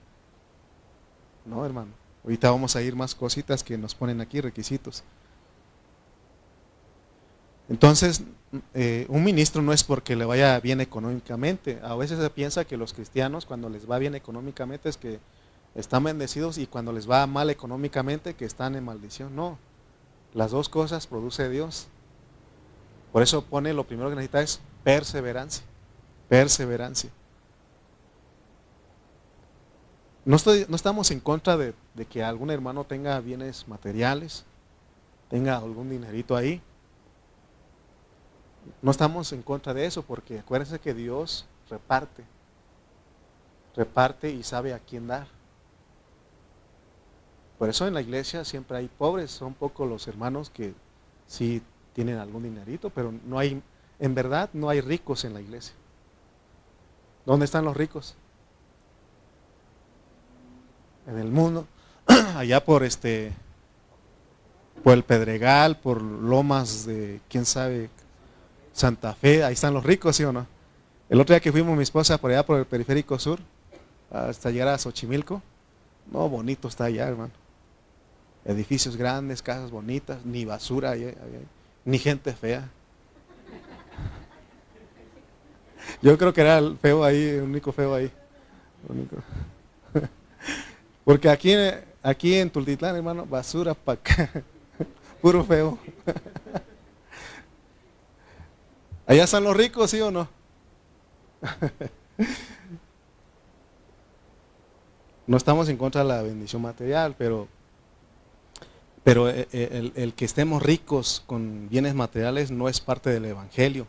[1.45, 1.91] No, hermano.
[2.25, 5.05] Ahorita vamos a ir más cositas que nos ponen aquí, requisitos.
[7.69, 8.23] Entonces,
[8.73, 11.81] eh, un ministro no es porque le vaya bien económicamente.
[11.83, 15.21] A veces se piensa que los cristianos cuando les va bien económicamente es que
[15.75, 19.37] están bendecidos y cuando les va mal económicamente que están en maldición.
[19.37, 19.59] No,
[20.35, 21.89] las dos cosas produce Dios.
[23.13, 25.65] Por eso pone lo primero que necesita es perseverancia.
[26.29, 27.11] Perseverancia.
[30.25, 34.45] No, estoy, no estamos en contra de, de que algún hermano tenga bienes materiales,
[35.31, 36.61] tenga algún dinerito ahí.
[38.83, 42.25] No estamos en contra de eso porque acuérdense que Dios reparte,
[43.75, 45.38] reparte y sabe a quién dar.
[47.59, 50.75] Por eso en la iglesia siempre hay pobres, son pocos los hermanos que
[51.27, 51.61] sí
[51.93, 53.61] tienen algún dinerito, pero no hay,
[53.99, 55.75] en verdad no hay ricos en la iglesia.
[57.27, 58.15] ¿Dónde están los ricos?
[61.09, 61.67] En el mundo,
[62.37, 63.33] allá por este,
[64.85, 67.91] por el Pedregal, por Lomas de quién sabe
[68.73, 70.47] Santa Fe, ahí están los ricos, ¿sí o no?
[71.09, 73.41] El otro día que fuimos mi esposa por allá por el periférico sur,
[74.13, 75.43] hasta llegar a Xochimilco,
[76.13, 77.33] no, bonito está allá, hermano.
[78.49, 80.95] Edificios grandes, casas bonitas, ni basura,
[81.85, 82.67] ni gente fea.
[86.01, 88.11] Yo creo que era el feo ahí, el único feo ahí.
[91.05, 91.53] Porque aquí,
[92.03, 94.31] aquí en Tultitlán, hermano, basura para acá.
[95.21, 95.79] Puro feo.
[99.07, 100.27] Allá están los ricos, ¿sí o no?
[105.27, 107.47] no estamos en contra de la bendición material, pero
[109.09, 113.87] Pero eh, eh, el, que estemos ricos con bienes materiales no es parte del Evangelio.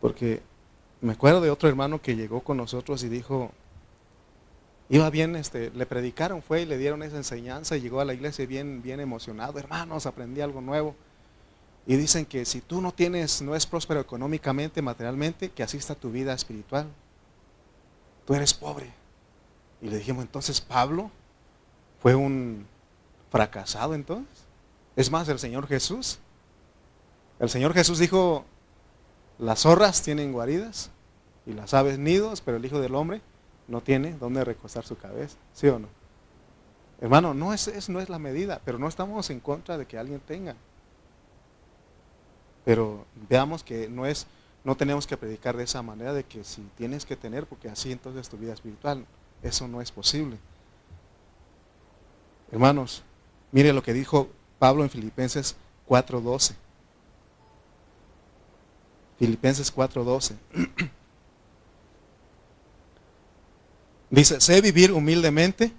[0.00, 0.42] Porque
[1.00, 3.52] me acuerdo de otro hermano que llegó con nosotros y dijo,
[4.88, 8.14] iba bien, este, le predicaron, fue y le dieron esa enseñanza y llegó a la
[8.14, 10.96] iglesia bien, bien emocionado, hermanos, aprendí algo nuevo.
[11.86, 15.94] Y dicen que si tú no tienes, no es próspero económicamente, materialmente, que así está
[15.94, 16.88] tu vida espiritual.
[18.24, 18.92] Tú eres pobre.
[19.80, 21.12] Y le dijimos, entonces Pablo
[22.00, 22.66] fue un
[23.30, 24.44] fracasado entonces.
[24.96, 26.18] Es más, el Señor Jesús.
[27.38, 28.44] El Señor Jesús dijo,
[29.38, 30.90] las zorras tienen guaridas
[31.44, 33.20] y las aves nidos, pero el Hijo del Hombre
[33.68, 35.36] no tiene dónde recostar su cabeza.
[35.52, 35.88] ¿Sí o no?
[37.00, 40.20] Hermano, no es, no es la medida, pero no estamos en contra de que alguien
[40.20, 40.56] tenga.
[42.64, 44.26] Pero veamos que no es,
[44.64, 47.92] no tenemos que predicar de esa manera de que si tienes que tener, porque así
[47.92, 49.04] entonces tu vida espiritual,
[49.42, 50.38] eso no es posible.
[52.50, 53.02] Hermanos,
[53.52, 54.28] mire lo que dijo
[54.58, 55.56] Pablo en Filipenses
[55.88, 56.54] 4:12.
[59.18, 60.34] Filipenses 4:12.
[64.10, 65.72] Dice, sé vivir humildemente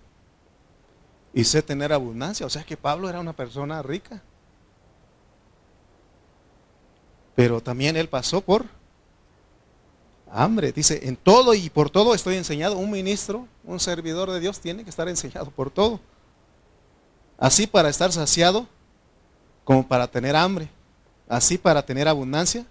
[1.34, 2.46] y sé tener abundancia.
[2.46, 4.22] O sea que Pablo era una persona rica.
[7.36, 8.66] Pero también él pasó por
[10.30, 10.72] hambre.
[10.74, 12.78] Dice, en todo y por todo estoy enseñado.
[12.78, 16.02] Un ministro, un servidor de Dios tiene que estar enseñado por todo.
[17.38, 18.68] Así para estar saciado
[19.64, 20.70] como para tener hambre.
[21.28, 22.66] Así para tener abundancia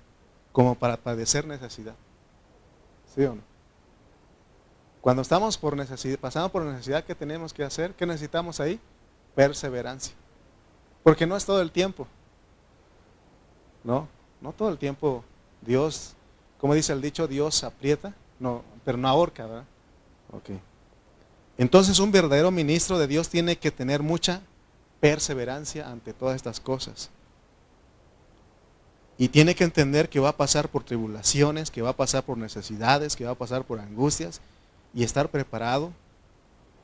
[0.51, 1.95] como para padecer necesidad.
[3.15, 3.43] ¿Sí o no?
[5.01, 7.95] Cuando estamos por necesidad, pasando por necesidad, ¿qué tenemos que hacer?
[7.95, 8.81] ¿Qué necesitamos ahí?
[9.35, 10.15] Perseverancia.
[11.05, 12.09] Porque no es todo el tiempo.
[13.85, 14.09] ¿No?
[14.41, 15.23] No todo el tiempo
[15.61, 16.15] Dios,
[16.59, 19.65] como dice el dicho, Dios aprieta, no, pero no ahorca, ¿verdad?
[20.33, 20.51] Ok.
[21.59, 24.43] Entonces un verdadero ministro de Dios tiene que tener mucha
[25.01, 27.11] perseverancia ante todas estas cosas.
[29.19, 32.37] Y tiene que entender que va a pasar por tribulaciones, que va a pasar por
[32.37, 34.41] necesidades, que va a pasar por angustias
[34.93, 35.93] y estar preparado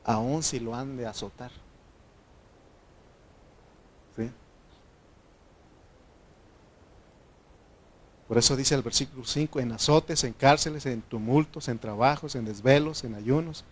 [0.04, 1.50] aun si lo han de azotar.
[8.32, 12.46] Por eso dice el versículo 5, en azotes, en cárceles, en tumultos, en trabajos, en
[12.46, 13.62] desvelos, en ayunos.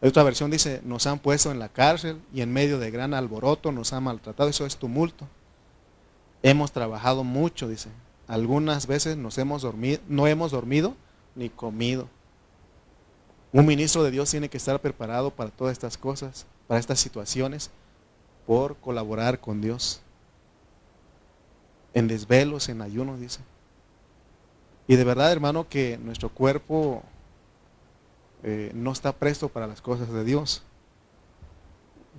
[0.00, 3.72] Otra versión dice, nos han puesto en la cárcel y en medio de gran alboroto
[3.72, 4.48] nos han maltratado.
[4.48, 5.26] Eso es tumulto.
[6.42, 7.90] Hemos trabajado mucho, dice.
[8.28, 10.94] Algunas veces nos hemos dormido, no hemos dormido
[11.34, 12.08] ni comido.
[13.52, 17.70] Un ministro de Dios tiene que estar preparado para todas estas cosas, para estas situaciones,
[18.46, 20.00] por colaborar con Dios.
[21.94, 23.40] En desvelos, en ayunos, dice.
[24.86, 27.02] Y de verdad, hermano, que nuestro cuerpo
[28.42, 30.62] eh, no está presto para las cosas de Dios.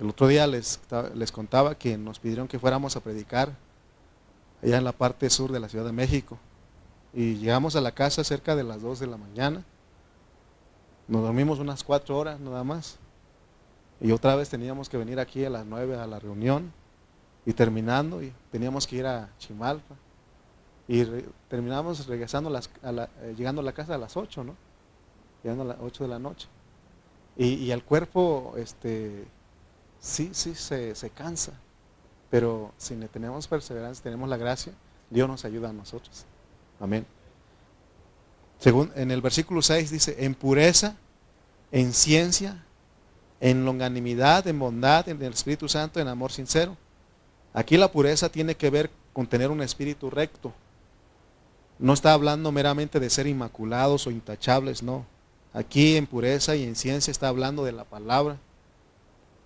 [0.00, 0.80] El otro día les,
[1.14, 3.54] les contaba que nos pidieron que fuéramos a predicar
[4.62, 6.38] allá en la parte sur de la Ciudad de México.
[7.12, 9.64] Y llegamos a la casa cerca de las 2 de la mañana.
[11.08, 12.98] Nos dormimos unas 4 horas nada más.
[14.00, 16.72] Y otra vez teníamos que venir aquí a las 9 a la reunión.
[17.44, 19.96] Y terminando, y teníamos que ir a Chimalpa.
[20.86, 21.04] Y
[21.48, 24.56] terminamos regresando, las, eh, llegando a la casa a las 8, ¿no?
[25.42, 26.48] Llegando a las 8 de la noche.
[27.36, 29.24] Y, el cuerpo, este,
[29.98, 31.52] sí, sí, se, se cansa.
[32.28, 34.72] Pero si tenemos perseverancia, tenemos la gracia,
[35.08, 36.24] Dios nos ayuda a nosotros.
[36.78, 37.06] Amén.
[38.58, 40.96] Según en el versículo 6 dice, en pureza,
[41.72, 42.62] en ciencia,
[43.40, 46.76] en longanimidad, en bondad, en el Espíritu Santo, en amor sincero.
[47.54, 50.52] Aquí la pureza tiene que ver con tener un espíritu recto,
[51.80, 55.06] no está hablando meramente de ser inmaculados o intachables, no.
[55.52, 58.38] Aquí en pureza y en ciencia está hablando de la palabra.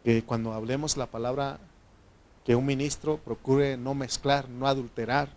[0.05, 1.59] Que cuando hablemos la palabra,
[2.45, 5.29] que un ministro procure no mezclar, no adulterar.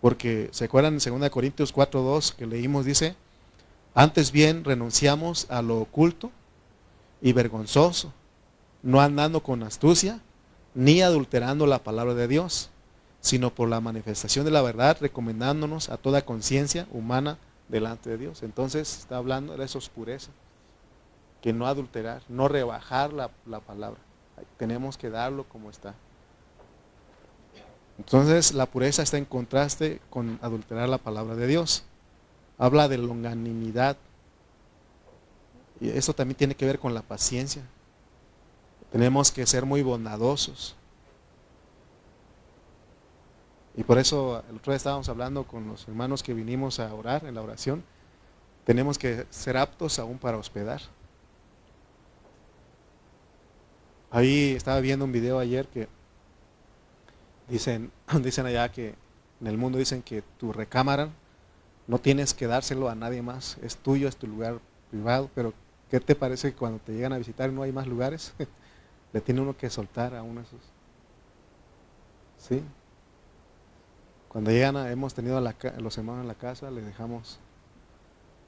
[0.00, 3.14] Porque se acuerdan en 2 Corintios 4.2 que leímos, dice,
[3.94, 6.30] antes bien renunciamos a lo oculto
[7.22, 8.12] y vergonzoso,
[8.82, 10.20] no andando con astucia,
[10.74, 12.70] ni adulterando la palabra de Dios
[13.24, 18.42] sino por la manifestación de la verdad, recomendándonos a toda conciencia humana delante de Dios.
[18.42, 20.30] Entonces está hablando de esa pureza,
[21.40, 24.00] que no adulterar, no rebajar la, la palabra.
[24.56, 25.94] Tenemos que darlo como está.
[27.98, 31.84] Entonces la pureza está en contraste con adulterar la palabra de Dios.
[32.58, 33.96] Habla de longanimidad.
[35.80, 37.62] Y eso también tiene que ver con la paciencia.
[38.90, 40.76] Tenemos que ser muy bondadosos.
[43.76, 47.24] Y por eso el otro día estábamos hablando con los hermanos que vinimos a orar
[47.24, 47.82] en la oración.
[48.64, 50.80] Tenemos que ser aptos aún para hospedar.
[54.10, 55.88] Ahí estaba viendo un video ayer que
[57.48, 57.90] dicen,
[58.22, 58.94] dicen allá que
[59.40, 61.08] en el mundo dicen que tu recámara
[61.88, 64.60] no tienes que dárselo a nadie más, es tuyo, es tu lugar
[64.90, 65.52] privado, pero
[65.90, 68.32] ¿qué te parece que cuando te llegan a visitar no hay más lugares?
[69.12, 70.60] Le tiene uno que soltar a uno de esos.
[72.38, 72.62] ¿Sí?
[74.34, 77.38] Cuando llegan, hemos tenido a los hermanos en la casa, le dejamos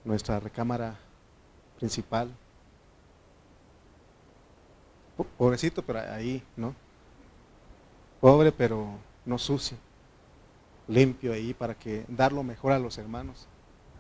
[0.05, 0.99] nuestra recámara
[1.79, 2.29] principal.
[5.39, 6.75] Pobrecito, pero ahí, ¿no?
[8.21, 9.77] Pobre, pero no sucio.
[10.89, 13.47] Limpio ahí para que dar lo mejor a los hermanos.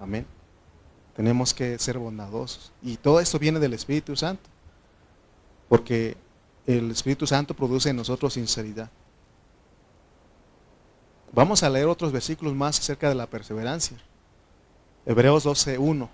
[0.01, 0.27] Amén.
[1.15, 2.73] Tenemos que ser bondadosos.
[2.83, 4.51] Y todo esto viene del Espíritu Santo.
[5.69, 6.17] Porque
[6.67, 8.91] el Espíritu Santo produce en nosotros sinceridad.
[11.37, 13.99] Vamos a leer otros versículos más acerca de la perseverancia.
[15.05, 16.09] Hebreos 12.1.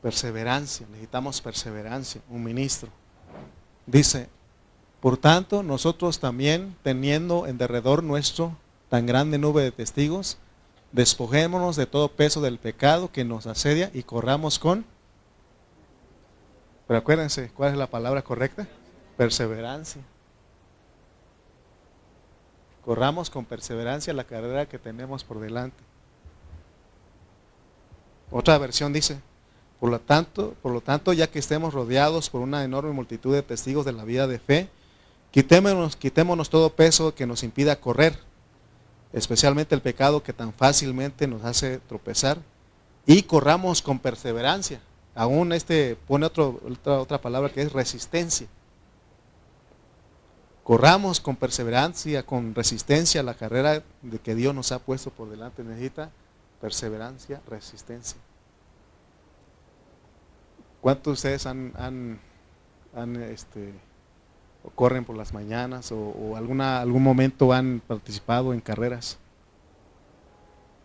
[0.00, 2.88] Perseverancia, necesitamos perseverancia, un ministro.
[3.84, 4.30] Dice,
[5.02, 8.56] por tanto, nosotros también, teniendo en derredor nuestro
[8.88, 10.38] tan grande nube de testigos,
[10.92, 14.86] despojémonos de todo peso del pecado que nos asedia y corramos con...
[16.88, 18.66] Pero acuérdense, ¿cuál es la palabra correcta?
[19.18, 20.02] Perseverancia.
[22.82, 25.76] Corramos con perseverancia la carrera que tenemos por delante.
[28.30, 29.20] Otra versión dice,
[29.78, 33.42] por lo tanto, por lo tanto, ya que estemos rodeados por una enorme multitud de
[33.42, 34.70] testigos de la vida de fe,
[35.30, 38.18] quitémonos, quitémonos todo peso que nos impida correr,
[39.12, 42.38] especialmente el pecado que tan fácilmente nos hace tropezar,
[43.04, 44.80] y corramos con perseverancia.
[45.18, 48.46] Aún este pone otra, otra palabra que es resistencia.
[50.62, 55.64] Corramos con perseverancia, con resistencia la carrera de que Dios nos ha puesto por delante.
[55.64, 56.12] Necesita
[56.60, 58.16] perseverancia, resistencia.
[60.80, 61.72] ¿Cuántos de ustedes han,
[62.94, 63.74] han, este,
[64.76, 69.18] corren por las mañanas o, alguna, algún momento han participado en carreras?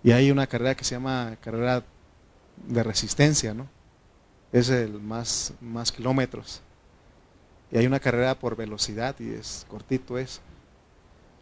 [0.03, 1.83] Y hay una carrera que se llama carrera
[2.65, 3.67] de resistencia, ¿no?
[4.53, 6.61] Es el más, más kilómetros.
[7.71, 10.39] Y hay una carrera por velocidad y es cortito eso.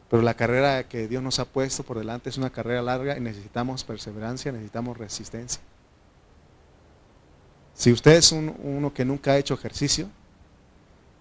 [0.10, 3.22] Pero la carrera que Dios nos ha puesto por delante es una carrera larga y
[3.22, 5.62] necesitamos perseverancia, necesitamos resistencia.
[7.74, 10.10] Si usted es uno que nunca ha hecho ejercicio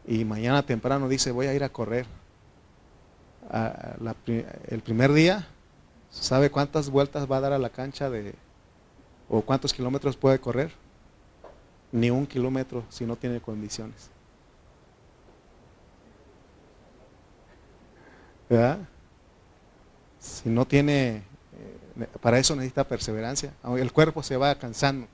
[0.07, 2.07] y mañana temprano dice voy a ir a correr,
[4.69, 5.47] el primer día,
[6.11, 8.35] ¿sabe cuántas vueltas va a dar a la cancha de,
[9.29, 10.73] o cuántos kilómetros puede correr?
[11.93, 14.11] Ni un kilómetro si no tiene condiciones.
[18.51, 18.79] ¿verdad?
[20.19, 23.55] Si no tiene, eh, para eso necesita perseverancia.
[23.79, 25.07] El cuerpo se va cansando.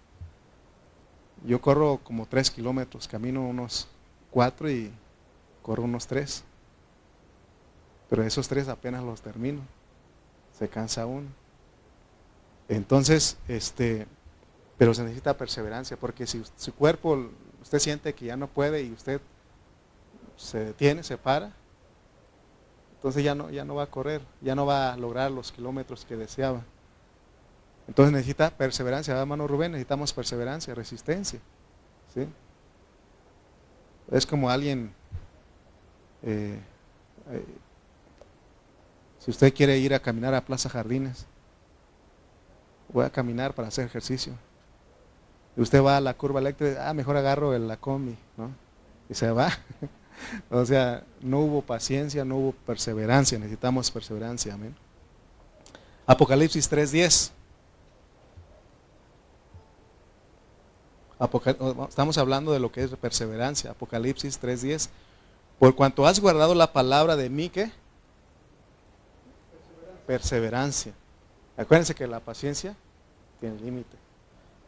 [1.45, 3.89] Yo corro como tres kilómetros, camino unos
[4.31, 4.91] cuatro y
[5.63, 6.43] corro unos tres.
[8.09, 9.61] Pero esos tres apenas los termino.
[10.59, 11.29] Se cansa uno.
[12.69, 14.07] Entonces, este,
[14.79, 17.31] pero se necesita perseverancia, porque si su cuerpo,
[17.63, 19.21] usted siente que ya no puede y usted
[20.37, 21.53] se detiene, se para,
[22.97, 26.05] entonces ya no, ya no va a correr, ya no va a lograr los kilómetros
[26.05, 26.63] que deseaba.
[27.89, 31.41] Entonces necesita perseverancia, hermano Rubén, necesitamos perseverancia, resistencia.
[32.13, 32.27] ¿sí?
[34.11, 34.93] Es como alguien,
[36.23, 36.59] eh,
[37.31, 37.45] eh,
[39.21, 41.27] si usted quiere ir a caminar a Plaza Jardines,
[42.89, 44.35] voy a caminar para hacer ejercicio.
[45.57, 48.51] Usted va a la curva eléctrica, ah, mejor agarro la combi, ¿no?
[49.09, 49.51] Y se va.
[50.51, 54.75] o sea, no hubo paciencia, no hubo perseverancia, necesitamos perseverancia, amén.
[56.07, 57.33] Apocalipsis 3.10.
[61.89, 63.71] Estamos hablando de lo que es perseverancia.
[63.71, 64.89] Apocalipsis 3.10.
[65.59, 67.73] Por cuanto has guardado la palabra de mí, ¿qué?
[70.07, 70.93] Perseverancia.
[71.57, 72.77] Acuérdense que la paciencia
[73.41, 74.06] tiene límite.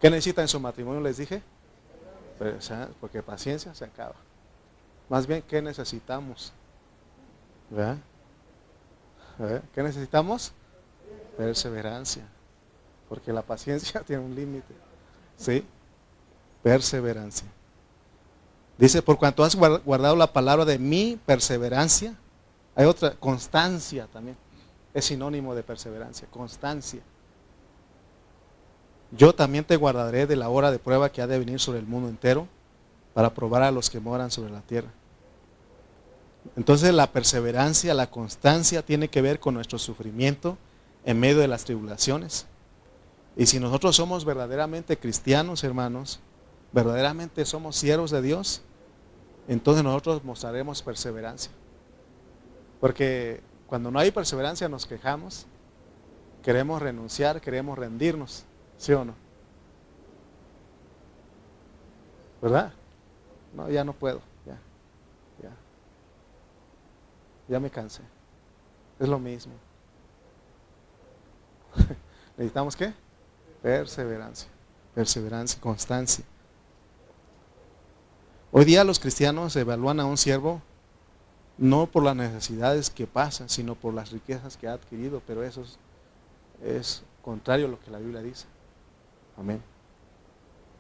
[0.01, 1.01] ¿Qué necesita en su matrimonio?
[1.01, 1.43] Les dije.
[3.01, 4.15] Porque paciencia se acaba.
[5.09, 6.53] Más bien, ¿qué necesitamos?
[7.71, 7.99] ¿Verdad?
[9.75, 10.53] ¿Qué necesitamos?
[11.37, 12.27] Perseverancia.
[13.09, 14.75] Porque la paciencia tiene un límite.
[15.37, 15.65] ¿Sí?
[16.63, 17.49] Perseverancia.
[18.77, 22.15] Dice, por cuanto has guardado la palabra de mi perseverancia,
[22.77, 24.37] hay otra, constancia también.
[24.95, 27.03] Es sinónimo de perseverancia, constancia.
[29.11, 31.87] Yo también te guardaré de la hora de prueba que ha de venir sobre el
[31.87, 32.47] mundo entero
[33.15, 34.91] para probar a los que moran sobre la tierra.
[36.57, 40.59] Entonces la perseverancia, la constancia tiene que ver con nuestro sufrimiento
[41.05, 42.47] en medio de las tribulaciones.
[43.37, 46.21] Y si nosotros somos verdaderamente cristianos, hermanos,
[46.73, 48.63] verdaderamente somos siervos de Dios,
[49.47, 51.51] entonces nosotros mostraremos perseverancia.
[52.81, 55.47] Porque cuando no hay perseverancia nos quejamos,
[56.43, 58.45] queremos renunciar, queremos rendirnos,
[58.79, 59.15] ¿sí o no?
[62.41, 62.73] ¿Verdad?
[63.55, 64.59] No, ya no puedo, ya,
[65.43, 65.51] ya.
[67.49, 68.03] Ya me cansé.
[68.99, 69.53] Es lo mismo.
[72.37, 72.95] ¿Necesitamos qué?
[73.61, 74.49] Perseverancia,
[74.95, 76.25] perseverancia, constancia.
[78.51, 80.63] Hoy día los cristianos evalúan a un siervo
[81.59, 85.65] no por las necesidades que pasan, sino por las riquezas que ha adquirido, pero eso
[86.63, 88.47] es, contrario a lo que la Biblia dice.
[89.39, 89.63] Amén.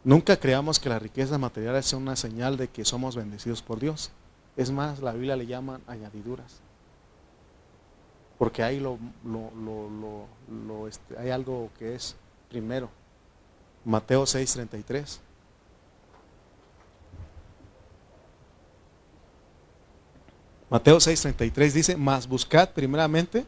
[0.04, 4.10] Nunca creamos que las riquezas materiales sea una señal de que somos bendecidos por Dios.
[4.56, 6.60] Es más, la Biblia le llama añadiduras.
[8.38, 8.84] Porque hay,
[10.88, 12.16] este, hay algo que es
[12.48, 12.88] primero.
[13.84, 15.20] Mateo 6:33.
[20.70, 23.46] Mateo 6:33 dice, mas buscad primeramente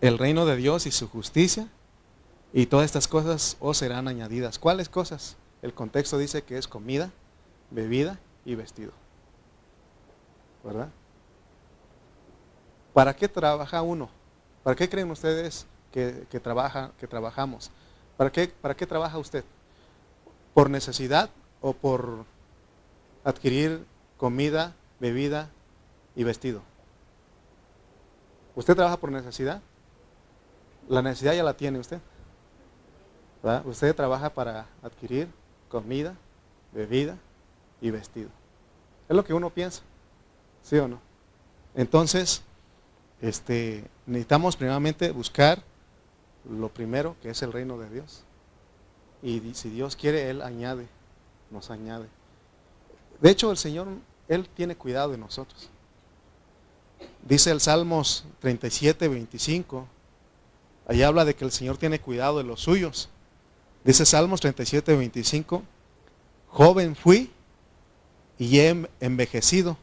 [0.00, 1.68] el reino de Dios y su justicia,
[2.52, 4.58] y todas estas cosas os serán añadidas.
[4.58, 5.36] ¿Cuáles cosas?
[5.62, 7.10] El contexto dice que es comida,
[7.70, 8.92] bebida y vestido.
[10.62, 10.88] ¿Verdad?
[12.92, 14.10] ¿Para qué trabaja uno?
[14.62, 17.70] ¿Para qué creen ustedes que, trabaja, que trabajamos?
[18.16, 19.44] ¿Para qué, ¿Para qué trabaja usted?
[20.52, 21.30] ¿Por necesidad
[21.60, 22.24] o por
[23.24, 23.86] adquirir
[24.18, 25.48] comida, bebida
[26.14, 26.60] y vestido?
[28.54, 29.62] ¿Usted trabaja por necesidad?
[30.88, 32.00] La necesidad ya la tiene usted.
[33.64, 35.28] Usted trabaja para adquirir
[35.68, 36.14] comida,
[36.72, 37.16] bebida
[37.80, 38.28] y vestido.
[39.08, 39.82] Es lo que uno piensa,
[40.62, 41.00] ¿sí o no?
[41.74, 42.42] Entonces,
[43.20, 45.62] este, necesitamos primeramente buscar
[46.48, 48.22] lo primero, que es el reino de Dios.
[49.22, 50.86] Y si Dios quiere, Él añade,
[51.50, 52.08] nos añade.
[53.20, 53.88] De hecho, el Señor,
[54.28, 55.68] Él tiene cuidado de nosotros.
[57.24, 59.86] Dice el Salmos 37, 25,
[60.88, 63.08] ahí habla de que el Señor tiene cuidado de los suyos.
[63.84, 65.62] Dice Salmos 37, 25,
[66.48, 67.30] joven fui
[68.38, 69.76] y he envejecido.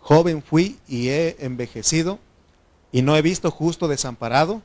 [0.00, 2.18] Joven fui y he envejecido
[2.92, 4.62] y no he visto justo desamparado,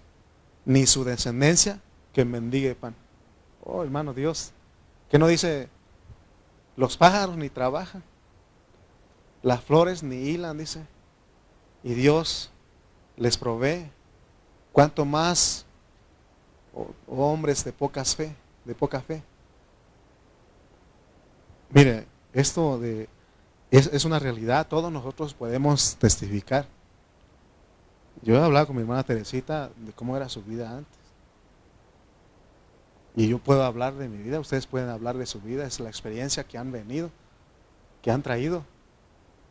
[0.65, 1.79] ni su descendencia
[2.13, 2.95] que mendigue pan.
[3.63, 4.51] Oh, hermano Dios,
[5.09, 5.67] que no dice,
[6.77, 8.03] los pájaros ni trabajan,
[9.41, 10.85] las flores ni hilan, dice,
[11.83, 12.51] y Dios
[13.17, 13.89] les provee.
[14.71, 15.65] Cuanto más
[17.07, 19.23] hombres de pocas fe, de poca fe.
[21.69, 23.07] Mire, esto de,
[23.69, 26.65] es, es, una realidad, todos nosotros podemos testificar.
[28.21, 31.01] Yo he hablado con mi hermana Teresita de cómo era su vida antes.
[33.15, 35.89] Y yo puedo hablar de mi vida, ustedes pueden hablar de su vida, es la
[35.89, 37.09] experiencia que han venido,
[38.01, 38.63] que han traído.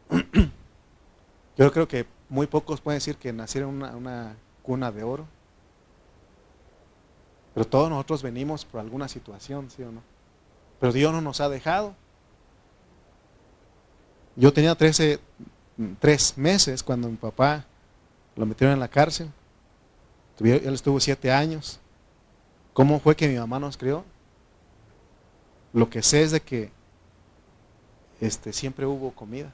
[1.58, 5.26] Yo creo que muy pocos pueden decir que nacieron en una, una cuna de oro.
[7.60, 10.00] Pero todos nosotros venimos por alguna situación, ¿sí o no?
[10.78, 11.94] Pero Dios no nos ha dejado.
[14.34, 15.20] Yo tenía 13,
[15.98, 17.66] tres meses cuando mi papá
[18.34, 19.30] lo metieron en la cárcel.
[20.38, 21.78] Él estuvo siete años.
[22.72, 24.06] ¿Cómo fue que mi mamá nos crió?
[25.74, 26.72] Lo que sé es de que
[28.22, 29.52] este, siempre hubo comida.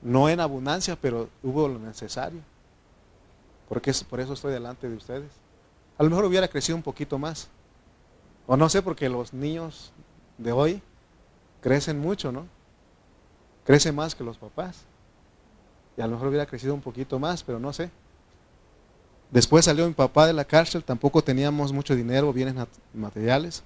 [0.00, 2.40] No en abundancia, pero hubo lo necesario.
[3.68, 5.41] Porque por eso estoy delante de ustedes.
[5.98, 7.48] A lo mejor hubiera crecido un poquito más.
[8.46, 9.92] O no sé, porque los niños
[10.38, 10.82] de hoy
[11.60, 12.46] crecen mucho, ¿no?
[13.64, 14.82] Crecen más que los papás.
[15.96, 17.90] Y a lo mejor hubiera crecido un poquito más, pero no sé.
[19.30, 22.54] Después salió mi papá de la cárcel, tampoco teníamos mucho dinero, bienes
[22.92, 23.62] materiales,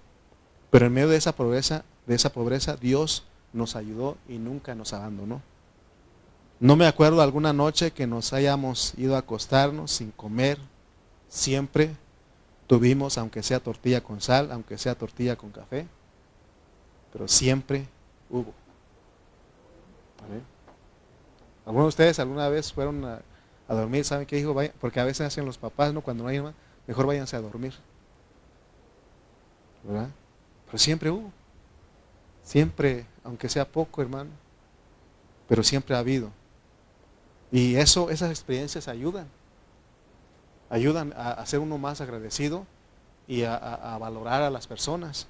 [0.70, 4.92] pero en medio de esa pobreza, de esa pobreza, Dios nos ayudó y nunca nos
[4.92, 5.42] abandonó.
[6.60, 10.58] No me acuerdo alguna noche que nos hayamos ido a acostarnos sin comer,
[11.28, 11.96] siempre
[12.66, 15.86] tuvimos, aunque sea tortilla con sal, aunque sea tortilla con café,
[17.12, 17.86] pero siempre
[18.30, 18.52] hubo.
[21.64, 23.20] Algunos de ustedes alguna vez fueron a,
[23.68, 24.54] dormir, ¿saben qué dijo?
[24.80, 26.00] Porque a veces hacen los papás, ¿no?
[26.00, 26.54] Cuando no hay más,
[26.86, 27.74] mejor váyanse a dormir.
[29.82, 30.08] ¿Verdad?
[30.66, 31.32] Pero siempre hubo.
[32.44, 34.30] Siempre, aunque sea poco, hermano,
[35.48, 36.30] pero siempre ha habido.
[37.50, 39.26] Y eso, esas experiencias ayudan.
[40.68, 42.66] Ayudan a, ser uno más agradecido
[43.26, 45.26] y a, a, valorar a las personas.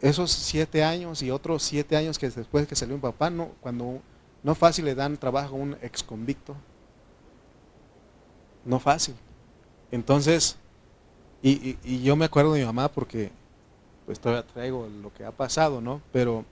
[0.00, 4.00] Esos siete años y otros siete años que después que salió un papá, no, cuando
[4.42, 6.54] no fácil le dan trabajo a un ex convicto.
[8.64, 9.14] No fácil.
[9.90, 10.56] Entonces,
[11.42, 13.30] Y, yo me acuerdo de mi mamá porque
[14.06, 16.00] pues todavía traigo lo que ha pasado, ¿no?
[16.10, 16.44] Pero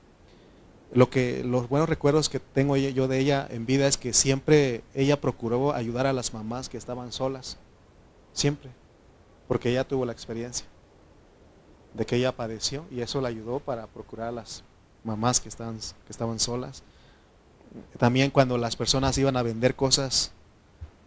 [0.92, 4.82] lo que los buenos recuerdos que tengo yo de ella en vida es que siempre
[4.94, 7.56] ella procuró ayudar a las mamás que estaban solas,
[8.32, 8.70] siempre,
[9.48, 10.66] porque ella tuvo la experiencia
[11.94, 14.64] de que ella padeció y eso le ayudó para procurar a las
[15.04, 16.82] mamás que estaban, que estaban solas.
[17.98, 20.32] También cuando las personas iban a vender cosas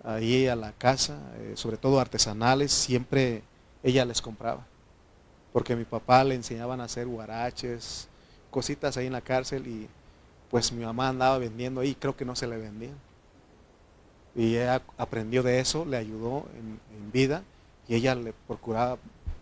[0.03, 3.43] ahí a la casa, eh, sobre todo artesanales, siempre
[3.83, 4.65] ella les compraba.
[5.53, 8.07] Porque mi papá le enseñaban a hacer guaraches,
[8.55, 9.89] cositas ahí en la cárcel y
[10.49, 12.95] pues mi mamá andaba vendiendo ahí, creo que no se le vendían.
[14.33, 17.43] Y ella aprendió de eso, le ayudó en, vida
[17.89, 18.97] y ella le procuraba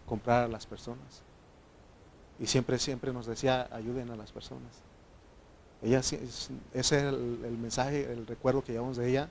[0.07, 1.21] comprar a las personas.
[2.39, 4.81] Y siempre, siempre nos decía, ayuden a las personas.
[5.83, 6.23] Ella, ese
[6.73, 9.29] es el, mensaje, el recuerdo que llevamos de ella,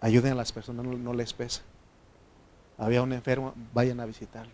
[0.00, 1.62] ayuden a las personas, no, les pesa.
[2.76, 4.52] Había un enfermo, vayan a visitarlo.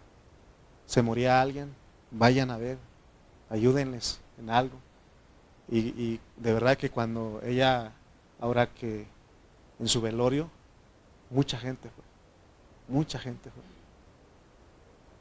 [0.87, 1.75] Se moría alguien,
[2.11, 2.79] vayan a ver,
[3.51, 4.77] ayúdenles en algo.
[5.69, 7.93] Y, de verdad que cuando ella,
[8.39, 9.07] ahora que
[9.81, 10.51] en su velorio,
[11.31, 13.63] mucha gente fue, mucha gente fue.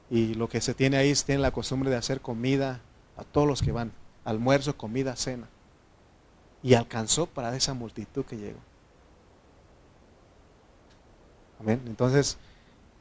[0.09, 2.81] Y lo que se tiene ahí es tiene la costumbre de hacer comida
[3.15, 3.93] a todos los que van,
[4.25, 5.47] almuerzo, comida, cena.
[6.61, 8.59] Y alcanzó para esa multitud que llegó.
[11.59, 11.81] Amén.
[11.87, 12.37] Entonces,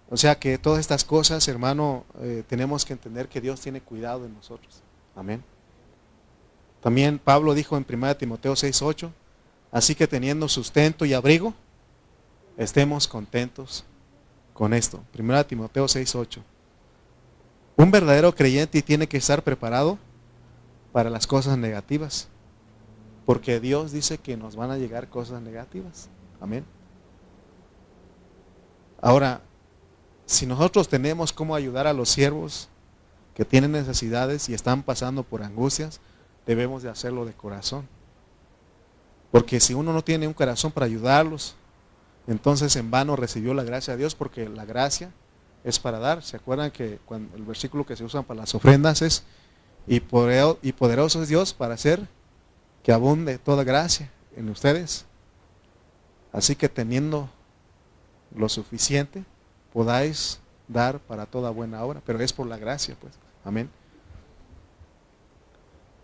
[0.09, 4.23] o sea que todas estas cosas, hermano, eh, tenemos que entender que Dios tiene cuidado
[4.23, 4.83] de nosotros.
[5.17, 5.43] Amén.
[6.83, 9.11] También Pablo dijo en 1 Timoteo 6:8,
[9.71, 11.55] así que teniendo sustento y abrigo,
[12.57, 13.85] estemos contentos
[14.53, 15.03] con esto.
[15.17, 16.43] 1 Timoteo 6:8.
[17.77, 19.99] Un verdadero creyente tiene que estar preparado
[20.93, 22.29] para las cosas negativas.
[23.25, 26.09] Porque Dios dice que nos van a llegar cosas negativas.
[26.41, 26.65] Amén.
[29.01, 29.41] Ahora,
[30.27, 32.69] si nosotros tenemos cómo ayudar a los siervos
[33.35, 36.01] que tienen necesidades y están pasando por angustias,
[36.47, 37.89] debemos de hacerlo de corazón.
[39.31, 41.55] Porque si uno no tiene un corazón para ayudarlos,
[42.27, 45.11] entonces en vano recibió la gracia de Dios, porque la gracia
[45.65, 46.23] es para dar.
[46.23, 49.25] ¿Se acuerdan que cuando el versículo que se usa para las ofrendas es,
[49.87, 52.07] y poderoso es Dios para hacer
[52.83, 55.07] que abunde toda gracia en ustedes?
[56.33, 57.29] Así que teniendo
[58.35, 59.25] lo suficiente,
[59.73, 63.15] podáis dar para toda buena obra, pero es por la gracia, pues.
[63.45, 63.71] Amén.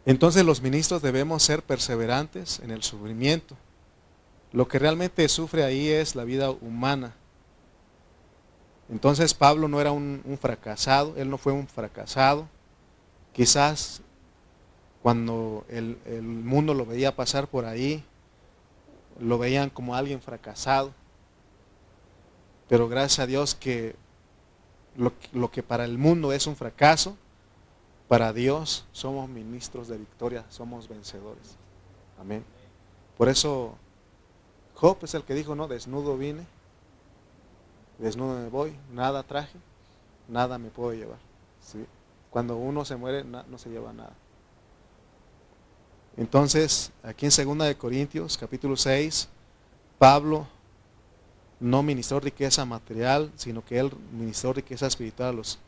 [0.07, 3.57] Entonces los ministros debemos ser perseverantes en el sufrimiento.
[4.53, 7.15] Lo que realmente sufre ahí es la vida humana,
[8.91, 12.49] entonces Pablo no era un, fracasado, él no fue un fracasado.
[13.33, 14.01] Quizás
[15.03, 18.03] cuando el, mundo lo veía pasar por ahí,
[19.21, 20.93] lo veían como alguien fracasado.
[22.69, 23.95] Pero gracias a Dios que
[24.97, 27.17] lo, que para el mundo es un fracaso,
[28.09, 31.57] para Dios somos ministros de victoria, somos vencedores.
[32.19, 32.45] Amén.
[33.17, 33.77] Por eso
[34.75, 36.47] Job es el que dijo, no, desnudo vine
[37.99, 39.59] desnudo me voy, nada traje,
[40.29, 41.19] nada me puedo llevar.
[42.31, 44.13] Cuando uno se muere no se lleva nada.
[46.17, 49.29] Entonces, aquí en 2 de Corintios, capítulo 6,
[49.99, 50.47] Pablo
[51.61, 55.59] no ministró riqueza material, sino que él ministró riqueza espiritual a los,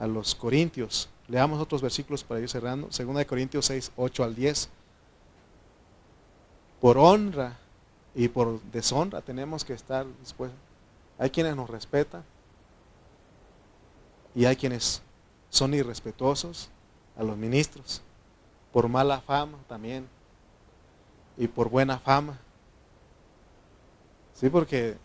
[0.00, 1.08] a los corintios.
[1.28, 2.88] Leamos otros versículos para ir cerrando.
[2.88, 4.68] 2 de Corintios 6, 8 al 10.
[6.80, 7.56] Por honra
[8.16, 10.58] y por deshonra tenemos que estar dispuestos
[11.20, 12.24] hay quienes nos respetan
[14.34, 15.02] y hay quienes
[15.50, 16.70] son irrespetuosos
[17.14, 18.00] a los ministros
[18.72, 20.08] por mala fama también
[21.36, 22.38] y por buena fama.
[24.32, 24.96] Sí, porque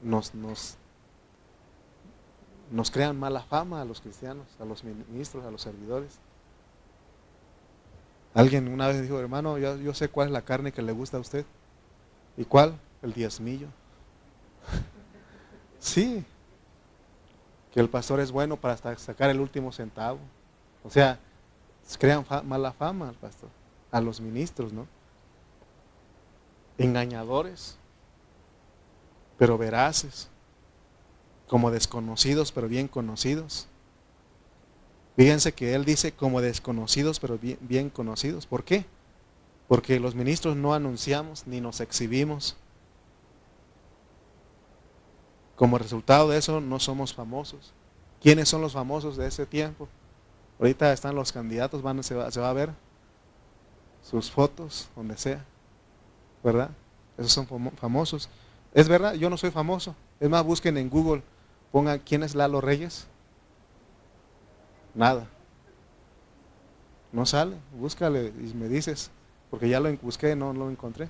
[0.00, 0.76] nos, nos,
[2.70, 6.18] nos crean mala fama a los cristianos, a los ministros, a los servidores.
[8.34, 11.18] Alguien una vez dijo, hermano, yo, yo sé cuál es la carne que le gusta
[11.18, 11.44] a usted.
[12.36, 12.78] ¿Y cuál?
[13.02, 13.68] El diezmillo.
[15.80, 16.24] Sí,
[17.74, 20.18] que el pastor es bueno para sacar el último centavo.
[20.82, 21.18] O sea,
[21.98, 23.50] crean mala fama al pastor,
[23.90, 24.86] a los ministros, ¿no?
[26.78, 27.76] Engañadores,
[29.36, 30.30] pero veraces,
[31.48, 33.66] como desconocidos, pero bien conocidos.
[35.16, 38.46] Fíjense que él dice como desconocidos, pero bien, conocidos.
[38.46, 38.84] ¿Por qué?
[39.68, 42.56] Porque los ministros no anunciamos ni nos exhibimos
[45.56, 47.72] como resultado de eso no somos famosos.
[48.20, 49.88] ¿Quiénes son los famosos de ese tiempo?
[50.58, 52.70] Ahorita están los candidatos, van, se, va, se va a ver
[54.02, 55.44] sus fotos, donde sea.
[56.42, 56.70] ¿Verdad?
[57.16, 58.28] Esos son famosos.
[58.72, 59.94] Es verdad, yo no soy famoso.
[60.18, 61.22] Es más, busquen en Google
[61.74, 63.08] pongan quién es Lalo Reyes.
[64.94, 65.26] Nada.
[67.10, 67.56] No sale.
[67.72, 69.10] Búscale y me dices.
[69.50, 71.08] Porque ya lo busqué, no, no lo encontré.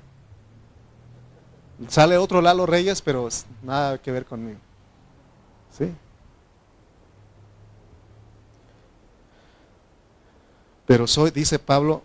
[1.89, 3.29] Sale otro Lalo Reyes, pero
[3.63, 4.59] nada que ver conmigo.
[5.71, 5.93] ¿Sí?
[10.87, 12.03] Pero soy, dice Pablo,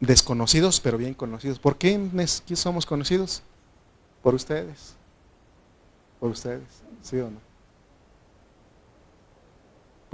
[0.00, 1.58] desconocidos, pero bien conocidos.
[1.58, 1.98] ¿Por qué
[2.54, 3.42] somos conocidos?
[4.22, 4.94] Por ustedes.
[6.20, 7.53] Por ustedes, ¿sí o no?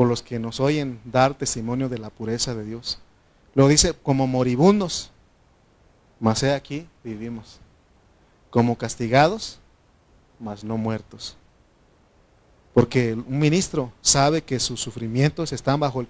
[0.01, 2.99] Por los que nos oyen dar testimonio de la pureza de Dios.
[3.55, 5.11] Lo dice como moribundos,
[6.19, 7.61] mas he aquí vivimos.
[8.49, 9.61] Como castigados,
[10.39, 11.37] mas no muertos.
[12.73, 16.09] Porque un ministro sabe que sus sufrimientos están bajo el,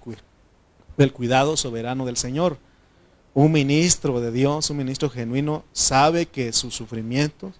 [0.97, 2.59] el cuidado soberano del Señor.
[3.33, 7.55] Un ministro de Dios, un ministro genuino, sabe que sus sufrimientos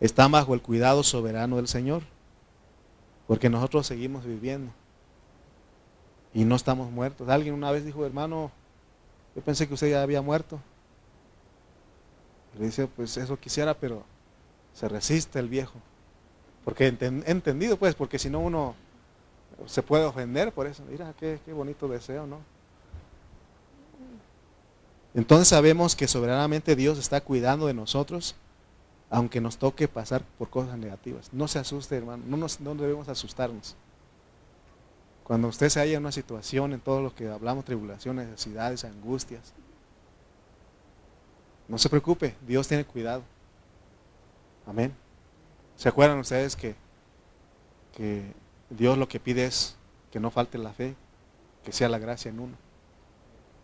[0.00, 2.02] están bajo el cuidado soberano del Señor.
[3.26, 4.72] Porque nosotros seguimos viviendo.
[6.36, 7.30] Y no estamos muertos.
[7.30, 8.50] Alguien una vez dijo, hermano,
[9.34, 10.60] yo pensé que usted ya había muerto.
[12.58, 14.04] le dice, pues eso quisiera, pero
[14.74, 15.80] se resiste el viejo.
[16.62, 18.74] Porque he entendido, pues, porque si no uno
[19.64, 20.82] se puede ofender por eso.
[20.90, 22.40] Mira, qué, qué bonito deseo, ¿no?
[25.14, 28.34] Entonces sabemos que soberanamente Dios está cuidando de nosotros,
[29.08, 31.30] aunque nos toque pasar por cosas negativas.
[31.32, 33.74] No se asuste, hermano, no, nos, no debemos asustarnos.
[35.26, 39.52] Cuando usted se halla en una situación, en todo lo que hablamos, tribulaciones, necesidades, angustias,
[41.66, 43.24] no se preocupe, Dios tiene cuidado.
[44.68, 44.94] Amén.
[45.74, 46.76] ¿Se acuerdan ustedes que,
[47.96, 48.22] que
[48.70, 49.74] Dios lo que pide es
[50.12, 50.94] que no falte la fe,
[51.64, 52.56] que sea la gracia en uno?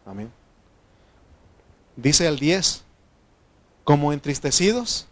[0.04, 0.32] Amén.
[1.94, 2.82] Dice el 10,
[3.84, 5.06] como entristecidos,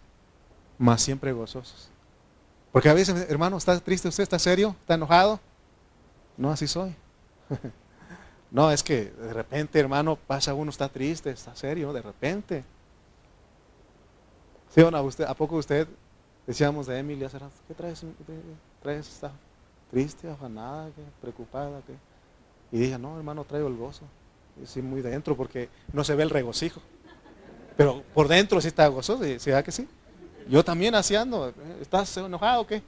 [0.78, 1.90] mas siempre gozosos.
[2.72, 4.24] Porque a veces, hermano, ¿está triste usted?
[4.24, 4.74] ¿Está serio?
[4.80, 5.38] ¿Está enojado?
[6.40, 6.94] No, así soy.
[8.50, 12.64] no, es que de repente, hermano, pasa uno, está triste, está serio, de repente.
[14.74, 15.02] ¿Sí o no?
[15.02, 15.86] Usted, ¿A poco usted,
[16.46, 18.02] decíamos de Emily hace rato, ¿qué traes?
[18.82, 19.06] ¿Traes?
[19.06, 19.30] ¿Está
[19.90, 20.88] triste, afanada,
[21.20, 21.82] preocupada?
[21.86, 21.94] ¿qué?
[22.72, 24.06] Y dije, no, hermano, traigo el gozo
[24.64, 26.80] sí, muy dentro, porque no se ve el regocijo.
[27.76, 29.86] Pero por dentro sí está gozoso, ¿sí que sí?
[30.48, 31.52] Yo también así ando.
[31.82, 32.82] ¿Estás enojado o qué?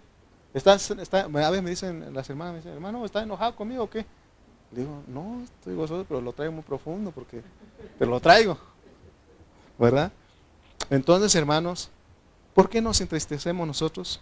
[0.54, 3.90] ¿Estás, está, a veces me dicen las hermanas, me dicen, hermano, ¿estás enojado conmigo o
[3.90, 4.04] qué?
[4.70, 7.42] Digo, no, estoy gozoso, pero lo traigo muy profundo, porque,
[7.98, 8.58] pero lo traigo.
[9.78, 10.12] ¿Verdad?
[10.90, 11.90] Entonces, hermanos,
[12.54, 14.20] ¿por qué nos entristecemos nosotros?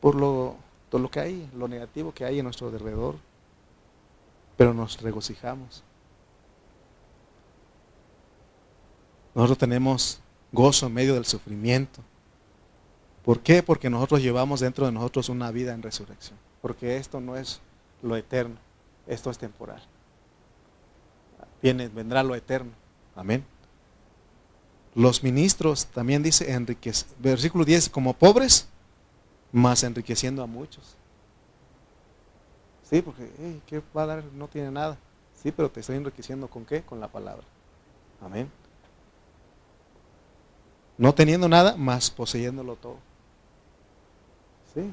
[0.00, 0.56] Por lo,
[0.90, 3.16] lo que hay, lo negativo que hay en nuestro alrededor.
[4.56, 5.82] Pero nos regocijamos.
[9.34, 10.20] Nosotros tenemos
[10.52, 12.00] gozo en medio del sufrimiento.
[13.24, 13.62] ¿Por qué?
[13.62, 16.38] Porque nosotros llevamos dentro de nosotros una vida en resurrección.
[16.60, 17.60] Porque esto no es
[18.02, 18.56] lo eterno,
[19.06, 19.82] esto es temporal.
[21.62, 22.72] Viene, vendrá lo eterno.
[23.16, 23.44] Amén.
[24.94, 28.68] Los ministros también dice enriquecer, versículo 10, como pobres,
[29.50, 30.96] más enriqueciendo a muchos.
[32.82, 33.28] Sí, porque,
[33.66, 34.24] ¿qué va a dar?
[34.34, 34.98] No tiene nada.
[35.42, 36.82] Sí, pero te estoy enriqueciendo con qué?
[36.82, 37.44] Con la palabra.
[38.20, 38.50] Amén.
[40.96, 42.98] No teniendo nada, más poseyéndolo todo.
[44.74, 44.92] Sí.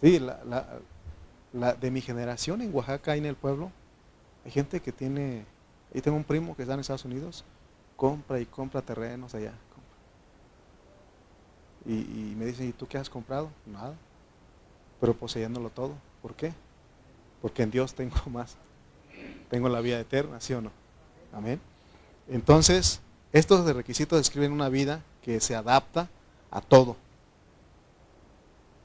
[0.00, 3.70] Sí, la, de mi generación en Oaxaca, ahí en el pueblo,
[4.44, 5.44] hay gente que tiene,
[5.94, 7.44] ahí tengo un primo que está en Estados Unidos,
[7.96, 9.52] compra y compra terrenos allá.
[11.84, 13.50] Y, y, me dicen, ¿y tú qué has comprado?
[13.66, 13.94] Nada.
[15.00, 15.94] Pero poseyéndolo todo.
[16.20, 16.52] ¿Por qué?
[17.40, 18.56] Porque en Dios tengo más.
[19.48, 20.70] Tengo la vida eterna, ¿sí o no?
[21.32, 21.60] Amén.
[22.28, 23.00] Entonces,
[23.32, 26.08] estos requisitos describen una vida que se adapta
[26.50, 26.96] a todo,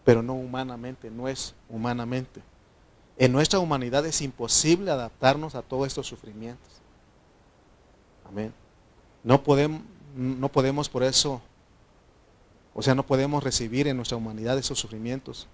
[0.05, 2.41] pero no humanamente, no es humanamente.
[3.17, 6.69] En nuestra humanidad es imposible adaptarnos a todos estos sufrimientos.
[8.29, 8.53] Amén.
[9.23, 9.81] No podemos,
[10.15, 11.41] no podemos por eso,
[12.73, 15.47] o sea, no podemos recibir en nuestra humanidad esos sufrimientos.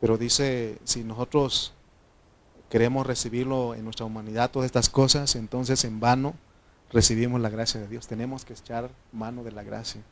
[0.00, 1.72] Pero dice, si nosotros
[2.68, 6.34] queremos recibirlo en nuestra humanidad, todas estas cosas, entonces en vano
[6.90, 8.08] recibimos la gracia de Dios.
[8.08, 10.02] Tenemos que echar mano de la gracia.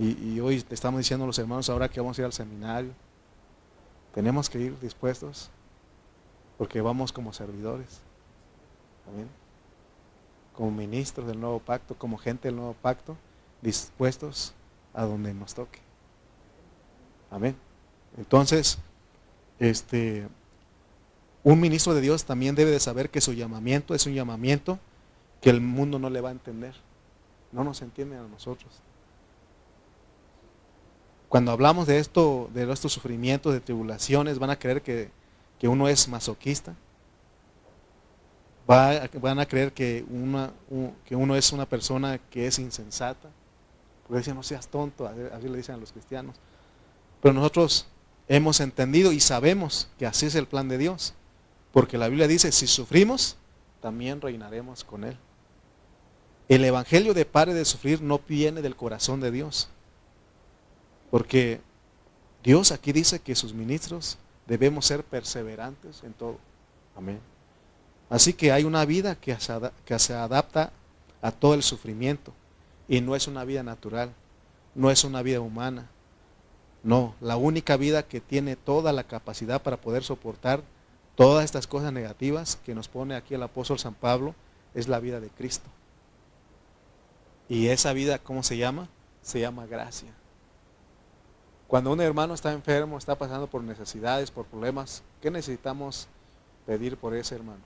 [0.00, 2.90] Y, hoy te estamos diciendo los hermanos ahora que vamos a ir al seminario.
[4.14, 5.50] Tenemos que ir dispuestos
[6.56, 8.00] porque vamos como servidores.
[9.06, 9.28] Amén.
[10.54, 13.14] Como ministros del nuevo pacto, como gente del nuevo pacto,
[13.60, 14.54] dispuestos
[14.94, 15.80] a donde nos toque.
[17.30, 17.54] Amén.
[18.16, 18.78] Entonces,
[19.58, 20.26] este,
[21.44, 24.78] un ministro de Dios también debe de saber que su llamamiento es un llamamiento
[25.42, 26.74] que el mundo no le va a entender.
[27.52, 28.82] No nos entiende a nosotros.
[31.30, 35.12] Cuando hablamos de esto, de estos sufrimientos, de tribulaciones, van a creer que,
[35.62, 36.74] uno es masoquista.
[38.66, 40.04] van a creer que,
[41.04, 43.30] que uno es una persona que es insensata.
[44.02, 46.34] Porque dicen, no seas tonto, así le dicen a los cristianos.
[47.22, 47.86] Pero nosotros
[48.26, 51.14] hemos entendido y sabemos que así es el plan de Dios.
[51.70, 53.36] Porque la Biblia dice, si sufrimos,
[53.80, 55.16] también reinaremos con Él.
[56.48, 59.68] El Evangelio de pare de sufrir no viene del corazón de Dios.
[61.10, 61.60] Porque
[62.42, 66.38] Dios aquí dice que sus ministros debemos ser perseverantes en todo.
[66.96, 67.20] Amén.
[68.08, 69.36] Así que hay una vida que
[69.98, 70.72] se adapta
[71.22, 72.32] a todo el sufrimiento.
[72.88, 74.12] Y no es una vida natural,
[74.74, 75.88] no es una vida humana.
[76.82, 80.62] No, la única vida que tiene toda la capacidad para poder soportar
[81.14, 84.34] todas estas cosas negativas que nos pone aquí el apóstol San Pablo
[84.74, 85.68] es la vida de Cristo.
[87.48, 88.88] Y esa vida, ¿cómo se llama?
[89.22, 90.08] Se llama gracia.
[91.70, 96.08] Cuando un hermano está enfermo, está pasando por necesidades, por problemas, ¿qué necesitamos
[96.66, 97.60] pedir por ese hermano?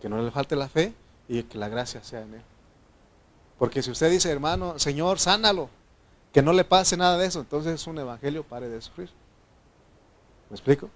[0.00, 0.94] Que no le falte la fe
[1.28, 2.42] y que la gracia sea en él.
[3.58, 5.68] Porque si usted dice, hermano, Señor, sánalo,
[6.32, 9.10] que no le pase nada de eso, entonces es un evangelio, pare de sufrir.
[10.48, 10.88] ¿Me explico?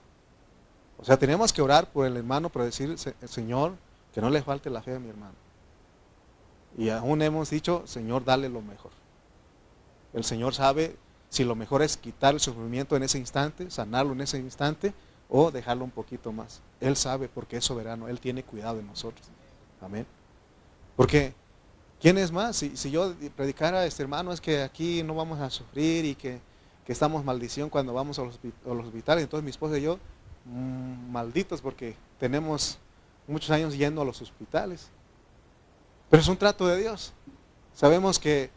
[0.96, 3.74] O sea, tenemos que orar por el hermano para decir, Señor,
[4.14, 5.34] que no le falte la fe a mi hermano.
[6.78, 8.92] Y aún hemos dicho, Señor, dale lo mejor.
[10.12, 10.96] El Señor sabe
[11.28, 14.92] si lo mejor es quitar el sufrimiento en ese instante, sanarlo en ese instante,
[15.28, 16.60] o dejarlo un poquito más.
[16.80, 19.26] Él sabe porque es soberano, Él tiene cuidado de nosotros.
[19.80, 20.06] Amén.
[20.96, 21.34] Porque
[22.00, 22.56] ¿Quién es más?
[22.56, 26.40] Si, yo predicara a este hermano es que aquí no vamos a sufrir y que,
[26.86, 30.00] estamos maldición cuando vamos a los, hospitales, entonces mi esposa y yo,
[30.44, 32.78] mm, malditos porque tenemos
[33.28, 34.88] muchos años yendo a los hospitales.
[36.08, 37.12] Pero es un trato de Dios.
[37.74, 38.50] Sabemos que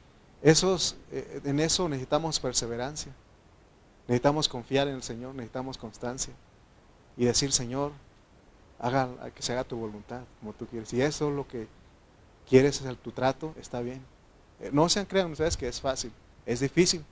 [0.44, 3.12] esos, eh, en eso necesitamos perseverancia.
[4.08, 6.34] Necesitamos confiar en el Señor, necesitamos constancia.
[7.16, 7.94] Y decir, Señor,
[8.78, 10.92] haga, que se haga tu voluntad como tú quieres.
[10.94, 11.68] Y eso es lo que
[12.48, 14.02] quieres hacer tu trato, está bien.
[14.60, 16.12] Eh, no sean crean ustedes que es fácil,
[16.46, 17.06] es difícil.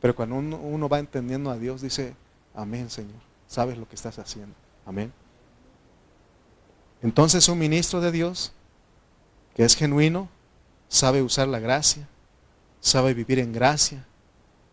[0.00, 2.14] Pero cuando uno, va entendiendo a Dios, dice,
[2.54, 4.54] amén Señor, sabes lo que estás haciendo.
[4.84, 5.10] Amén.
[7.00, 8.52] Entonces un ministro de Dios,
[9.54, 10.28] que es genuino,
[10.88, 12.06] sabe usar la gracia,
[12.86, 14.06] sabe vivir en gracia,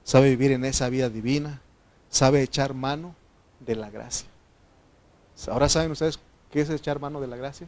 [0.04, 1.62] sabe vivir en esa vida divina,
[2.10, 3.16] sabe echar mano
[3.60, 4.28] de la gracia.
[5.48, 6.20] Ahora saben ustedes
[6.52, 7.68] qué es echar mano de la gracia.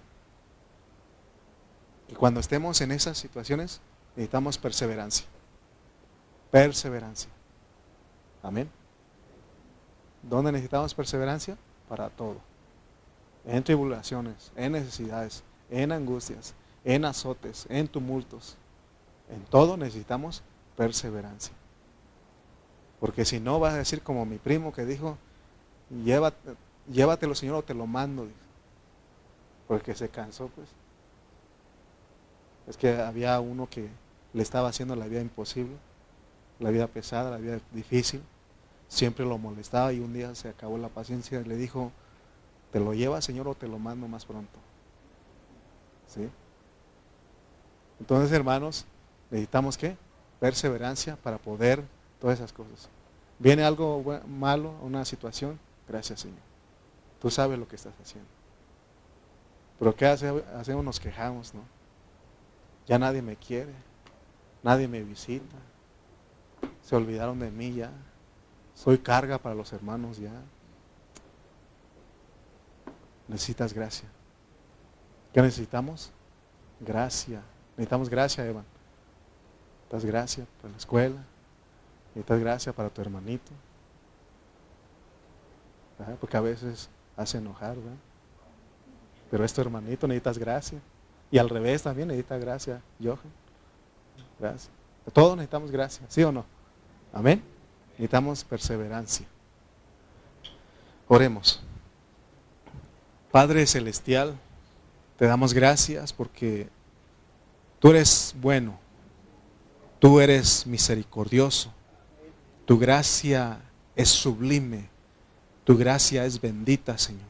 [2.09, 3.81] Y cuando estemos en esas situaciones,
[4.15, 5.25] necesitamos perseverancia.
[6.51, 7.31] Perseverancia.
[8.43, 8.69] Amén.
[10.21, 11.57] ¿Dónde necesitamos perseverancia?
[11.89, 12.37] Para todo.
[13.45, 18.57] En tribulaciones, en necesidades, en angustias, en azotes, en tumultos.
[19.29, 20.43] En todo necesitamos
[20.75, 21.53] perseverancia.
[22.99, 25.17] Porque si no vas a decir como mi primo que dijo,
[26.87, 28.27] llévatelo Señor o te lo mando.
[29.67, 30.67] Porque se cansó pues.
[32.67, 33.89] Es que había uno que
[34.33, 35.75] le estaba haciendo la vida imposible,
[36.59, 38.21] la vida pesada, la vida difícil.
[38.87, 41.91] Siempre lo molestaba y un día se acabó la paciencia y le dijo,
[42.71, 44.59] ¿te lo lleva Señor o te lo mando más pronto?
[46.07, 46.29] ¿Sí?
[47.99, 48.85] Entonces, hermanos,
[49.31, 49.97] necesitamos qué?
[50.39, 51.83] Perseverancia para poder
[52.19, 52.89] todas esas cosas.
[53.39, 56.39] Viene algo malo, una situación, gracias Señor.
[57.19, 58.29] Tú sabes lo que estás haciendo.
[59.79, 60.83] Pero ¿qué hacemos?
[60.83, 61.61] Nos quejamos, ¿no?
[62.85, 63.73] Ya nadie me quiere,
[64.63, 65.55] nadie me visita,
[66.81, 67.91] se olvidaron de mí ya,
[68.75, 70.31] soy carga para los hermanos ya.
[73.27, 74.07] Necesitas gracia.
[75.33, 76.11] ¿Qué necesitamos?
[76.79, 77.41] Gracia.
[77.75, 78.65] Necesitamos gracia, Evan.
[79.95, 81.23] Necesitas gracia para la escuela.
[82.13, 83.51] Necesitas gracia para tu hermanito.
[86.19, 87.97] Porque a veces hace enojar, ¿verdad?
[89.31, 90.79] Pero es tu hermanito, necesitas gracia.
[91.31, 93.19] Y al revés también necesita gracia, Johan.
[94.39, 94.69] Gracias.
[95.13, 96.45] Todos necesitamos gracia, ¿sí o no?
[97.13, 97.41] Amén.
[97.91, 99.25] Necesitamos perseverancia.
[101.07, 101.61] Oremos.
[103.31, 104.35] Padre Celestial,
[105.17, 106.67] te damos gracias porque
[107.79, 108.77] tú eres bueno,
[110.05, 111.73] tú eres misericordioso,
[112.65, 113.59] tu gracia
[113.95, 114.87] es sublime,
[115.63, 117.25] tu gracia es bendita, Señor.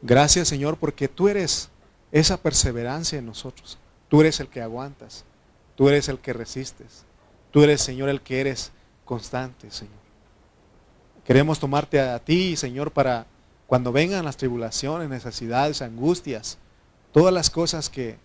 [0.00, 1.70] Gracias, Señor, porque tú eres
[2.12, 3.78] esa perseverancia en nosotros.
[4.08, 5.24] Tú eres el que aguantas,
[5.74, 7.04] tú eres el que resistes,
[7.50, 8.70] tú eres, Señor, el que eres
[9.04, 9.98] constante, Señor.
[11.24, 13.26] Queremos tomarte a ti, Señor, para
[13.66, 16.58] cuando vengan las tribulaciones, necesidades, angustias,
[17.10, 18.18] todas las cosas que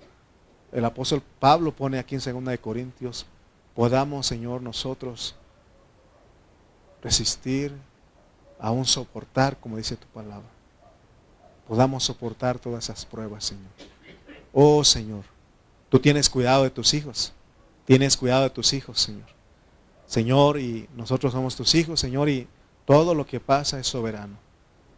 [0.72, 3.26] el apóstol Pablo pone aquí en 2 de Corintios,
[3.78, 5.36] podamos, Señor, nosotros
[7.04, 7.72] resistir,
[8.60, 10.50] aún soportar, como dice tu palabra.
[11.68, 13.70] Podamos soportar todas esas pruebas, Señor.
[14.52, 15.26] Oh, Señor,
[15.90, 17.34] tú tienes cuidado de tus hijos.
[17.86, 19.28] Tienes cuidado de tus hijos, Señor.
[20.08, 22.48] Señor, y nosotros somos tus hijos, Señor, y
[22.84, 24.40] todo lo que pasa es soberano.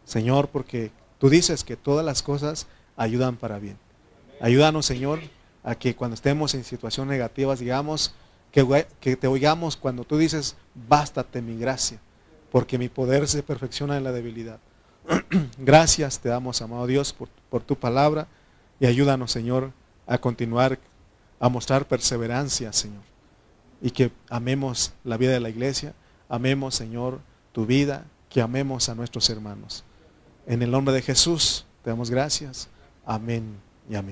[0.06, 2.66] Señor, porque tú dices que todas las cosas
[2.96, 3.76] ayudan para bien.
[4.40, 5.20] Ayúdanos, Señor,
[5.64, 8.14] a que cuando estemos en situaciones negativas, digamos,
[8.52, 10.56] que, que te oigamos cuando tú dices,
[10.88, 12.00] bástate mi gracia,
[12.50, 14.58] porque mi poder se perfecciona en la debilidad.
[15.58, 18.28] Gracias te damos, amado Dios, por, por tu palabra
[18.78, 19.72] y ayúdanos, Señor,
[20.06, 20.78] a continuar,
[21.38, 23.02] a mostrar perseverancia, Señor,
[23.80, 25.94] y que amemos la vida de la iglesia,
[26.28, 27.20] amemos, Señor,
[27.52, 29.84] tu vida, que amemos a nuestros hermanos.
[30.46, 32.68] En el nombre de Jesús, te damos gracias.
[33.04, 33.56] Amén
[33.88, 34.08] y amén.